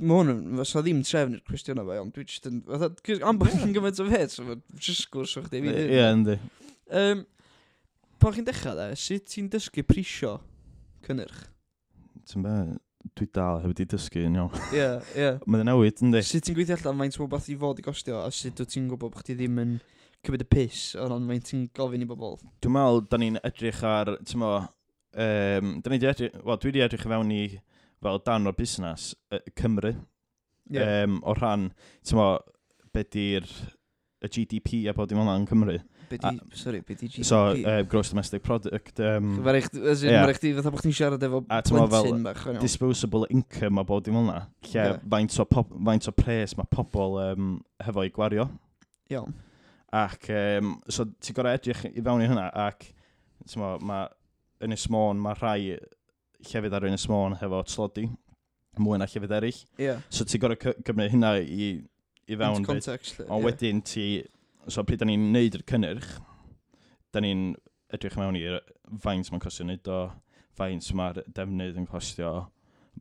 [0.00, 2.88] Mae hwn yn, fysa ddim trefn i'r cwestiynau fe, ond dwi jyst yn, fatha,
[3.28, 6.36] am bod chi'n gymaint o fet, so mae'n jyst gwrs o'ch ddim Ie, yndi.
[6.88, 7.26] Um,
[8.22, 10.38] pan chi'n dechrau dda, sut ti'n dysgu prisio
[11.04, 11.42] cynnyrch?
[12.30, 12.54] Ti'n be,
[13.20, 14.56] dwi dal heb wedi dysgu yn iawn.
[14.72, 14.86] Ie,
[15.20, 15.28] ie.
[15.52, 16.22] Mae'n newid, yndi.
[16.24, 18.86] Sut ti'n gweithio allan faint o beth i fod i gostio, a sut wyt ti'n
[18.88, 19.74] gwybod bod chdi ddim yn
[20.24, 22.38] cymryd y pus, ond faint ti'n gofyn i bobl?
[22.64, 24.54] Dwi'n meddwl, da ni'n edrych ar, ti'n mo,
[25.12, 27.42] um, da ni wedi edrych, wel, dwi wedi edrych fewn i
[28.02, 29.12] fel dan o'r busnes
[29.58, 29.94] Cymru.
[30.70, 31.04] Yeah.
[31.04, 31.70] Um, o rhan,
[32.06, 32.26] ti'n mo,
[32.94, 33.48] be di'r
[34.22, 35.78] y GDP a bod dim ond yn Cymru.
[36.12, 37.24] Be di, sorry, be di GDP?
[37.26, 39.00] So, uh, Gross Domestic Product.
[39.00, 39.70] Um, Mae'r eich,
[40.04, 40.22] yeah.
[40.22, 42.42] ma di fatha bod chdi'n siarad efo a, blentyn bach.
[42.44, 44.44] Fel, disposable income a bod dim ond Lle
[44.74, 44.98] yeah.
[45.14, 48.48] faint, o pop, faint o pres mae pobl um, hefo i gwario.
[49.12, 49.34] Iawn.
[50.02, 52.86] Ac, um, so ti'n gorau edrych i fewn i hynna, ac,
[53.44, 54.06] ti'n mo, mae
[54.62, 55.74] Ynys Môn, mae rhai
[56.48, 58.06] llefydd ar un y hefo tlodi,
[58.80, 59.62] mwy na llefydd eraill.
[59.78, 60.02] Yeah.
[60.10, 61.72] So ti'n gorau cymryd hynna i,
[62.26, 62.62] i fewn.
[62.62, 63.20] Into context.
[63.20, 63.46] Ond yeah.
[63.46, 64.06] wedyn ti,
[64.68, 66.10] so pryd da ni'n neud yr cynnyrch,
[67.12, 67.52] da ni'n
[67.92, 68.60] edrych mewn i'r
[69.02, 70.00] faint mae'n costio wneud o,
[70.56, 72.32] faint mae'r defnydd yn costio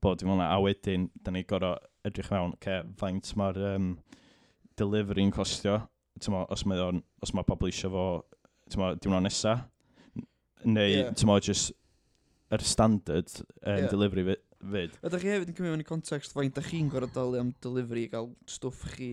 [0.01, 3.89] bod dim ond a wedyn da ni'n gorau edrych mewn ce faint mae'r um,
[4.79, 5.81] delivery'n costio
[6.21, 8.05] tymo, os mae o'n os mae pobl eisiau fo
[8.71, 9.57] tymo, diwrnod nesa
[10.65, 11.13] neu yeah.
[11.17, 11.73] tymo, just
[12.51, 13.89] yr standard um, Ie.
[13.91, 14.41] delivery fyd.
[14.71, 14.95] fyd.
[15.07, 18.07] Ydych chi hefyd yn cymryd mewn i context faint da chi'n gorau dalu am delivery
[18.07, 19.11] i gael stwff chi...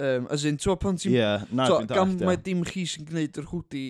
[0.00, 1.12] Um, as in, twa pan Ie, ti'n...
[1.18, 3.82] yeah, na ti'n dwi'n gan mae dallt, dim chi sy'n gwneud yr hwdi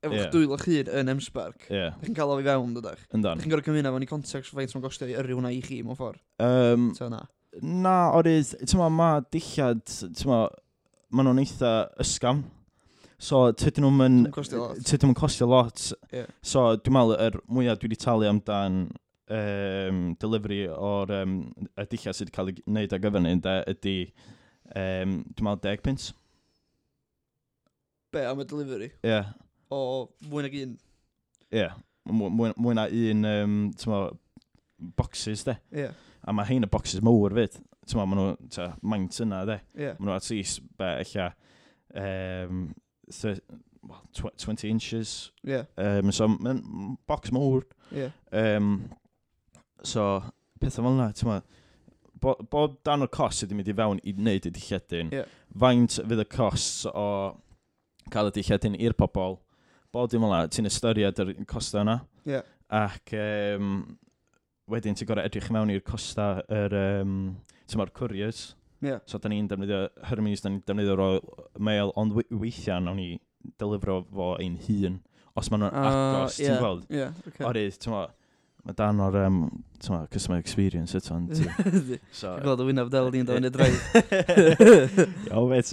[0.00, 0.28] efo'ch Ie.
[0.30, 1.66] dwylo chyn yn M-Spark.
[1.66, 1.88] ie.
[1.88, 3.02] Ydych chi'n cael o fi fewn, dydych.
[3.02, 3.42] Ydych yndan.
[3.42, 5.98] chi'n gorau cymryd mewn i context faint mae'n gostio i yrru hwnna i chi, mewn
[5.98, 6.22] ffordd.
[6.46, 7.24] Um, Ta na.
[7.58, 10.38] na, orydd, e- ti'n ma, ma dillad, ti'n ma,
[11.10, 11.74] ma nhw'n eitha
[12.06, 12.44] ysgam.
[13.20, 14.28] So, tydyn nhw'n mynd...
[14.32, 15.90] Tydyn nhw'n costio lot.
[16.08, 16.30] Yeah.
[16.40, 18.78] So, dwi'n meddwl, yr mwyaf dwi wedi talu amdan
[19.36, 21.34] um, delivery o'r um,
[21.76, 23.34] y dillio sydd wedi cael ei wneud ar gyfer ni,
[23.74, 23.94] ydy,
[24.72, 26.08] um, dwi'n meddwl, 10 pint.
[28.16, 28.90] Be, am y delivery?
[29.04, 29.12] Ie.
[29.12, 29.30] Yeah.
[29.68, 30.74] O, mwy nag un.
[31.52, 31.60] Ie.
[31.60, 31.78] Yeah.
[32.08, 34.20] Mwy, mwy na un, um, ti'n meddwl,
[34.96, 35.60] boxes, de.
[35.76, 35.90] Ie.
[35.90, 36.06] Yeah.
[36.24, 37.60] A mae hein y boxes mowr fyd.
[37.84, 39.60] Ti'n meddwl, maen nhw, ta, maint yna, de.
[39.76, 39.90] Ie.
[39.90, 40.00] Yeah.
[40.00, 42.70] Maen nhw at least, be, eich um,
[43.12, 43.40] 30,
[43.82, 45.32] well, tw 20 inches.
[45.42, 45.64] Yeah.
[45.76, 47.64] Um, so, mae'n box mowr.
[47.90, 48.10] Yeah.
[48.32, 48.90] Um,
[49.82, 50.22] so,
[50.60, 51.40] pethau fel yna, ti'n ma,
[52.20, 55.30] bod, bo dan o'r cost sydd wedi mynd i fewn i wneud y dilledyn, yeah.
[55.62, 57.06] faint fydd y cost o
[58.12, 59.38] cael y dilledyn i'r pobol,
[59.94, 61.98] bod dim ond ti'n ystyried yr costa yna,
[62.28, 62.46] yeah.
[62.68, 63.82] ac um,
[64.70, 67.14] wedyn ti'n gorau edrych mewn i'r costa yr, um,
[67.66, 68.50] ti'n ma'r couriers,
[68.80, 69.00] Yeah.
[69.06, 71.20] So, da ni'n defnyddio Hermes, da ni'n defnyddio Royal
[71.60, 73.10] Mail, ond we weithiau nawn ni
[73.60, 75.00] delifro fo ein hun.
[75.36, 76.86] Os maen nhw'n uh, agos, yeah, ti'n gweld?
[76.92, 77.46] Yeah, okay.
[77.48, 78.16] Orydd, ti'n gweld,
[78.66, 79.40] mae dan o'r um,
[79.92, 81.18] ma, customer experience eto.
[82.20, 83.84] so, Ti'n gweld y wynaf del di'n dod yn y draif.
[85.30, 85.72] Iawn, bet.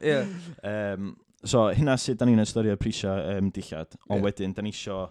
[0.00, 0.28] yeah.
[0.64, 1.14] um,
[1.44, 4.26] so, hynna sydd da ni'n ystyried prisio um, dillad, ond yeah.
[4.28, 5.02] wedyn, da ni isio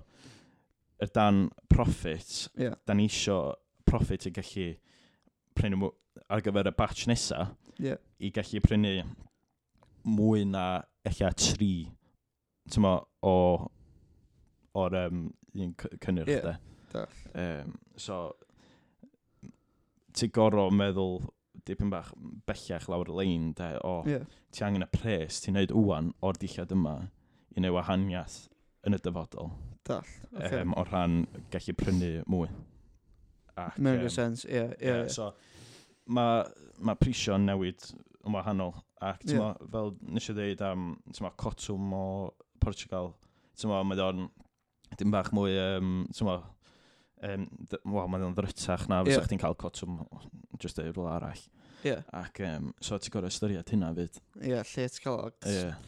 [1.01, 2.77] y dan profit, yeah.
[2.85, 3.43] da ni isio
[3.89, 4.71] profit i gallu
[5.61, 5.91] prynu mw,
[6.33, 7.99] ar gyfer y batch nesa yeah.
[8.19, 8.95] i gallu prynu
[10.09, 10.65] mwy na
[11.05, 11.73] eich tri
[12.71, 13.35] tyma, o
[14.77, 16.57] o'r um, un cynnyrch yeah.
[16.93, 17.05] de.
[17.33, 18.21] Um, so,
[20.15, 21.21] ti goro meddwl
[21.67, 22.11] dipyn bach
[22.47, 24.25] bellach lawr y lein de, o, yeah.
[24.51, 26.95] ti angen y pres ti'n neud wwan o'r dillad yma
[27.55, 28.45] i neu wahaniaeth
[28.87, 29.51] yn y dyfodol.
[29.87, 30.07] Dall.
[30.33, 30.61] Okay.
[30.61, 32.49] Um, o rhan gallu prynu mwy.
[33.59, 34.55] Ac, Mewn um, sense, ie.
[34.55, 35.07] Yeah, yeah, yeah.
[35.11, 35.33] So,
[36.11, 36.45] mae
[36.81, 37.91] ma prisio'n newid
[38.25, 38.75] yn wahanol.
[39.01, 39.41] Ac yeah.
[39.41, 40.91] ma, fel nes i ddeud am
[41.23, 42.05] ma, Cotwm o
[42.61, 43.13] Portugal,
[43.69, 44.27] ma, mae o'n
[44.99, 46.37] dim bach mwy, um, ma,
[47.29, 47.47] um,
[47.85, 49.25] wow, mae o'n ddrytach na fysa yeah.
[49.25, 50.03] chdi'n cael Cotwm
[50.61, 51.41] just ei rwla arall.
[51.85, 52.05] Yeah.
[52.13, 54.21] Ac um, so ti'n gorau ystyried hynna fyd.
[54.41, 55.33] Ie, yeah, lle ti'n cael...
[55.49, 55.79] Yeah.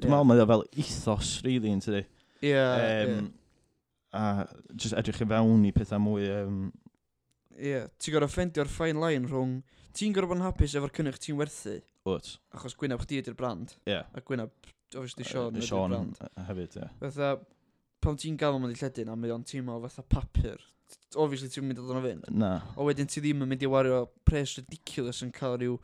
[0.00, 0.14] Dwi'n yeah.
[0.14, 2.06] meddwl mae o fel ethos, really, yn tydi.
[2.40, 3.30] Ie, yeah, um, yeah.
[4.12, 4.44] A
[4.76, 6.64] just edrych i fewn i pethau mwy um,
[7.60, 9.56] Ie, ti'n gorfod ffendio'r fine line rhwng
[9.96, 11.74] ti'n gorfod bod yn hapus efo'r cynnwch ti'n werthu
[12.08, 12.30] Wyt.
[12.56, 13.98] achos gwynaf chdi ydy'r brand Ie.
[14.00, 14.50] a gwynaf,
[14.96, 16.20] obviously, Sean ydy'r Sean brand.
[16.22, 16.88] yy, hefyd, ie.
[17.02, 17.32] Fatha,
[18.02, 20.64] pan ti'n gael mynd i lledyn a mae o'n teimlo fatha papur,
[21.20, 22.30] obviously ti'n mynd i ddod o'n fynd.
[22.40, 22.52] Na.
[22.76, 25.76] O wedyn ti ddim yn mynd i wario pres ridiculous yn cael rhyw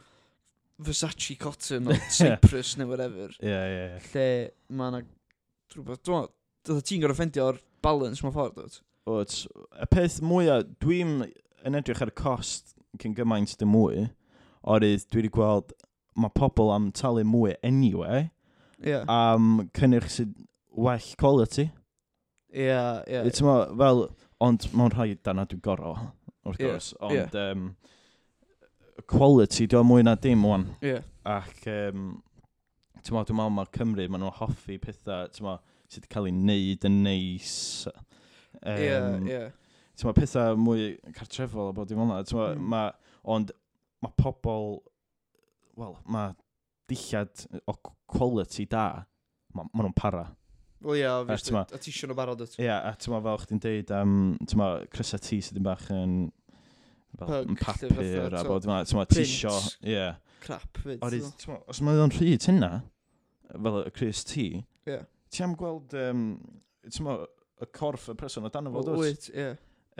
[0.78, 3.32] Versace cotton o Cyprus neu whatever.
[3.42, 4.02] Ie, ie, ie.
[4.12, 4.26] Lle
[4.78, 5.00] mae yna
[5.74, 6.28] rhywbeth, dwi'n meddwl,
[6.68, 8.82] dydw ti'n gorfod ffendio'r balance mewn ffordd, dwi.
[9.08, 9.34] Wyt.
[9.82, 11.16] Y peth mwyaf, dwi'n
[11.68, 14.08] yn edrych ar y cost cyn gymaint dim mwy,
[14.68, 15.74] orydd dwi wedi gweld
[16.18, 18.28] mae pobl am talu mwy anyway,
[18.82, 19.04] yeah.
[19.08, 20.34] am cynnyrch sydd
[20.72, 21.68] well quality.
[22.48, 23.18] Ie, yeah, ie.
[23.18, 23.76] Yeah, yeah.
[23.78, 24.06] fel,
[24.42, 25.96] ond mae'n rhai dana dwi'n gorau,
[26.48, 27.52] wrth gwrs, yeah, ond yeah.
[27.52, 27.68] Um,
[29.10, 30.68] quality dwi'n mwy na dim o'n.
[30.84, 31.06] Yeah.
[31.28, 32.10] Ac, um,
[33.02, 36.28] ti'n meddwl, dwi'n meddwl mae Cymru, maen nhw'n hoffi pethau, ti'n meddwl, sydd wedi cael
[36.28, 37.58] ei wneud yn neis.
[37.88, 37.96] Ie,
[38.62, 39.48] Um, yeah, yeah
[39.98, 42.14] ti'n ma, pethau mwy cartrefol a bod dim ond.
[42.28, 42.66] ti'n ma, Mm.
[42.72, 42.82] Ma,
[43.34, 43.52] ond
[44.04, 44.78] mae pobl,
[45.78, 46.34] wel, mae
[46.90, 47.74] dillad o
[48.06, 49.04] quality da,
[49.54, 50.28] mae ma nhw'n para.
[50.84, 53.62] Wel ia, yeah, a ti eisiau nhw barod Ia, yeah, a ti'n ma fel chdi'n
[53.64, 54.12] deud, um,
[54.46, 56.12] ti'n ma, crysa ti sydd yn bach yn
[57.18, 60.12] fel, yn papur a bod yma, ti'n ma, tisio, ie.
[60.44, 61.02] Crap fyd.
[61.02, 61.26] Oed,
[61.66, 62.70] os mae o'n rhyd hynna,
[63.50, 64.46] fel y Chris T,
[64.86, 65.02] yeah.
[65.34, 66.28] ti am gweld, um,
[66.86, 67.18] ti'n ma,
[67.58, 68.92] y corff y person o dan o fod.
[69.00, 69.50] Wyt, ie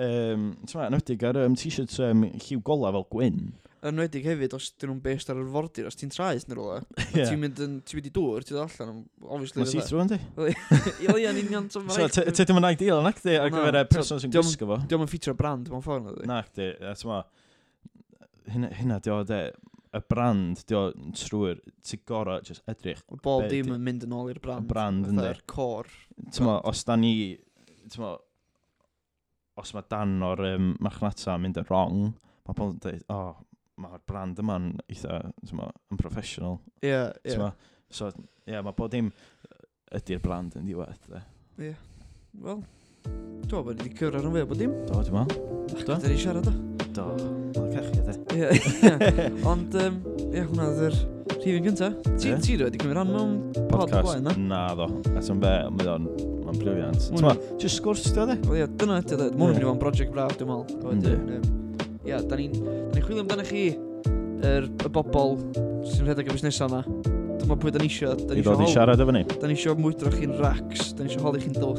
[0.01, 3.41] um, yn wedig ar um, t-shirts um, lliw gola fel gwyn.
[3.89, 6.81] Yn wedig hefyd, os dyn nhw'n best ar yr fordir, os ti'n traeth neu rola,
[7.13, 7.29] yeah.
[7.29, 9.63] ti'n mynd yn, ti'n mynd i dŵr, ti'n dod allan, obviously.
[9.63, 10.19] Mae'n see-through yn di.
[11.07, 11.69] Ie, yn union.
[11.71, 14.81] So, ti ddim yn ideal, nac di, ar gyfer y person sy'n gwisgo fo.
[14.83, 16.27] Diolch yn ffitio brand, mewn ffordd, na di.
[16.33, 17.23] Nac di, a ti'n ma,
[18.81, 19.41] hynna di o, de,
[19.95, 20.85] y brand, di o
[21.23, 23.07] trwy'r, ti gorau just edrych.
[23.23, 24.67] Bob dim yn mynd yn ôl i'r brand.
[24.67, 25.31] Y brand, ynddi.
[25.37, 25.87] Yr cor.
[26.27, 27.15] Ti'n ma, os da ni,
[27.87, 28.17] ti'n ma,
[29.59, 32.01] os mae dan o'r um, machnata yn mynd yn wrong,
[32.47, 33.35] mae pobl yn dweud, oh,
[33.83, 35.21] mae'r brand yma'n eitha,
[35.59, 36.59] ma, yn professional.
[36.83, 37.35] Ie, yeah, ie.
[37.35, 37.75] Yeah.
[37.91, 39.11] So, ie, yeah, mae bod dim
[39.95, 41.23] ydy'r brand yn diwedd, de.
[41.59, 41.71] Ie.
[41.73, 41.85] Yeah.
[42.45, 42.63] Wel,
[43.49, 44.75] dwi'n bod wedi cyrra'r yn fe bod dim.
[44.89, 45.45] Do, dwi'n meddwl.
[45.69, 46.57] Ac ydyn ni siarad o.
[46.97, 47.07] Do,
[47.57, 48.17] mae'n cachu, de.
[48.39, 50.99] Ie, ond, um, ie, hwnna ydw'r
[51.39, 52.01] rhifin gyntaf.
[52.09, 52.43] Ti, yeah.
[52.45, 53.39] ti wedi cymryd rhan mewn
[53.71, 54.35] pod blaen, na?
[54.39, 54.91] Na, do.
[55.17, 56.11] Ac yn be, mae o'n
[56.49, 57.03] Mae'n briliant.
[57.13, 58.37] Ti'n ma, jyst sgwrs di oedd e?
[58.49, 59.29] Wel ie, dyna ydy oedd e.
[59.37, 61.43] Mwyn yn mynd i fo'n brosiect braf, dwi'n meddwl.
[62.09, 62.55] Ie, da ni'n
[62.95, 63.67] ni chwilio amdano chi,
[64.49, 65.37] yr y bobl
[65.85, 66.81] sy'n rhedeg y busnesau yna.
[67.43, 68.15] Dyma pwy da ni isio.
[68.17, 69.23] Da ni I ddod i siarad efo ni.
[69.29, 71.77] Da ni isio mwydro chi'n racs, da ni isio holi chi'n dwll.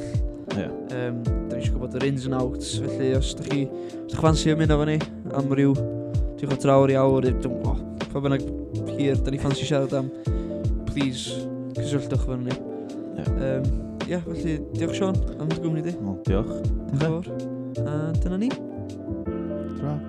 [0.54, 0.70] Ie.
[0.70, 4.14] Um, da ni isio gwybod yr ins and outs, felly os da chi, os da
[4.14, 5.00] chi fansi ymuno efo ni
[5.42, 5.76] am ryw,
[6.38, 8.46] ti'n chod trawr i awr, dwi'n oh, pa bynnag
[8.94, 10.14] hir, da ni fansi siarad am,
[10.94, 11.42] please,
[11.80, 12.60] cysylltwch fan ni.
[13.20, 13.60] Yeah.
[13.60, 15.94] Um, ia, felly diolch Sean am dy gwmni di.
[16.26, 16.54] Diolch.
[16.98, 17.30] Diolch fawr.
[17.86, 18.50] A dyna ni.
[19.78, 20.00] Tra.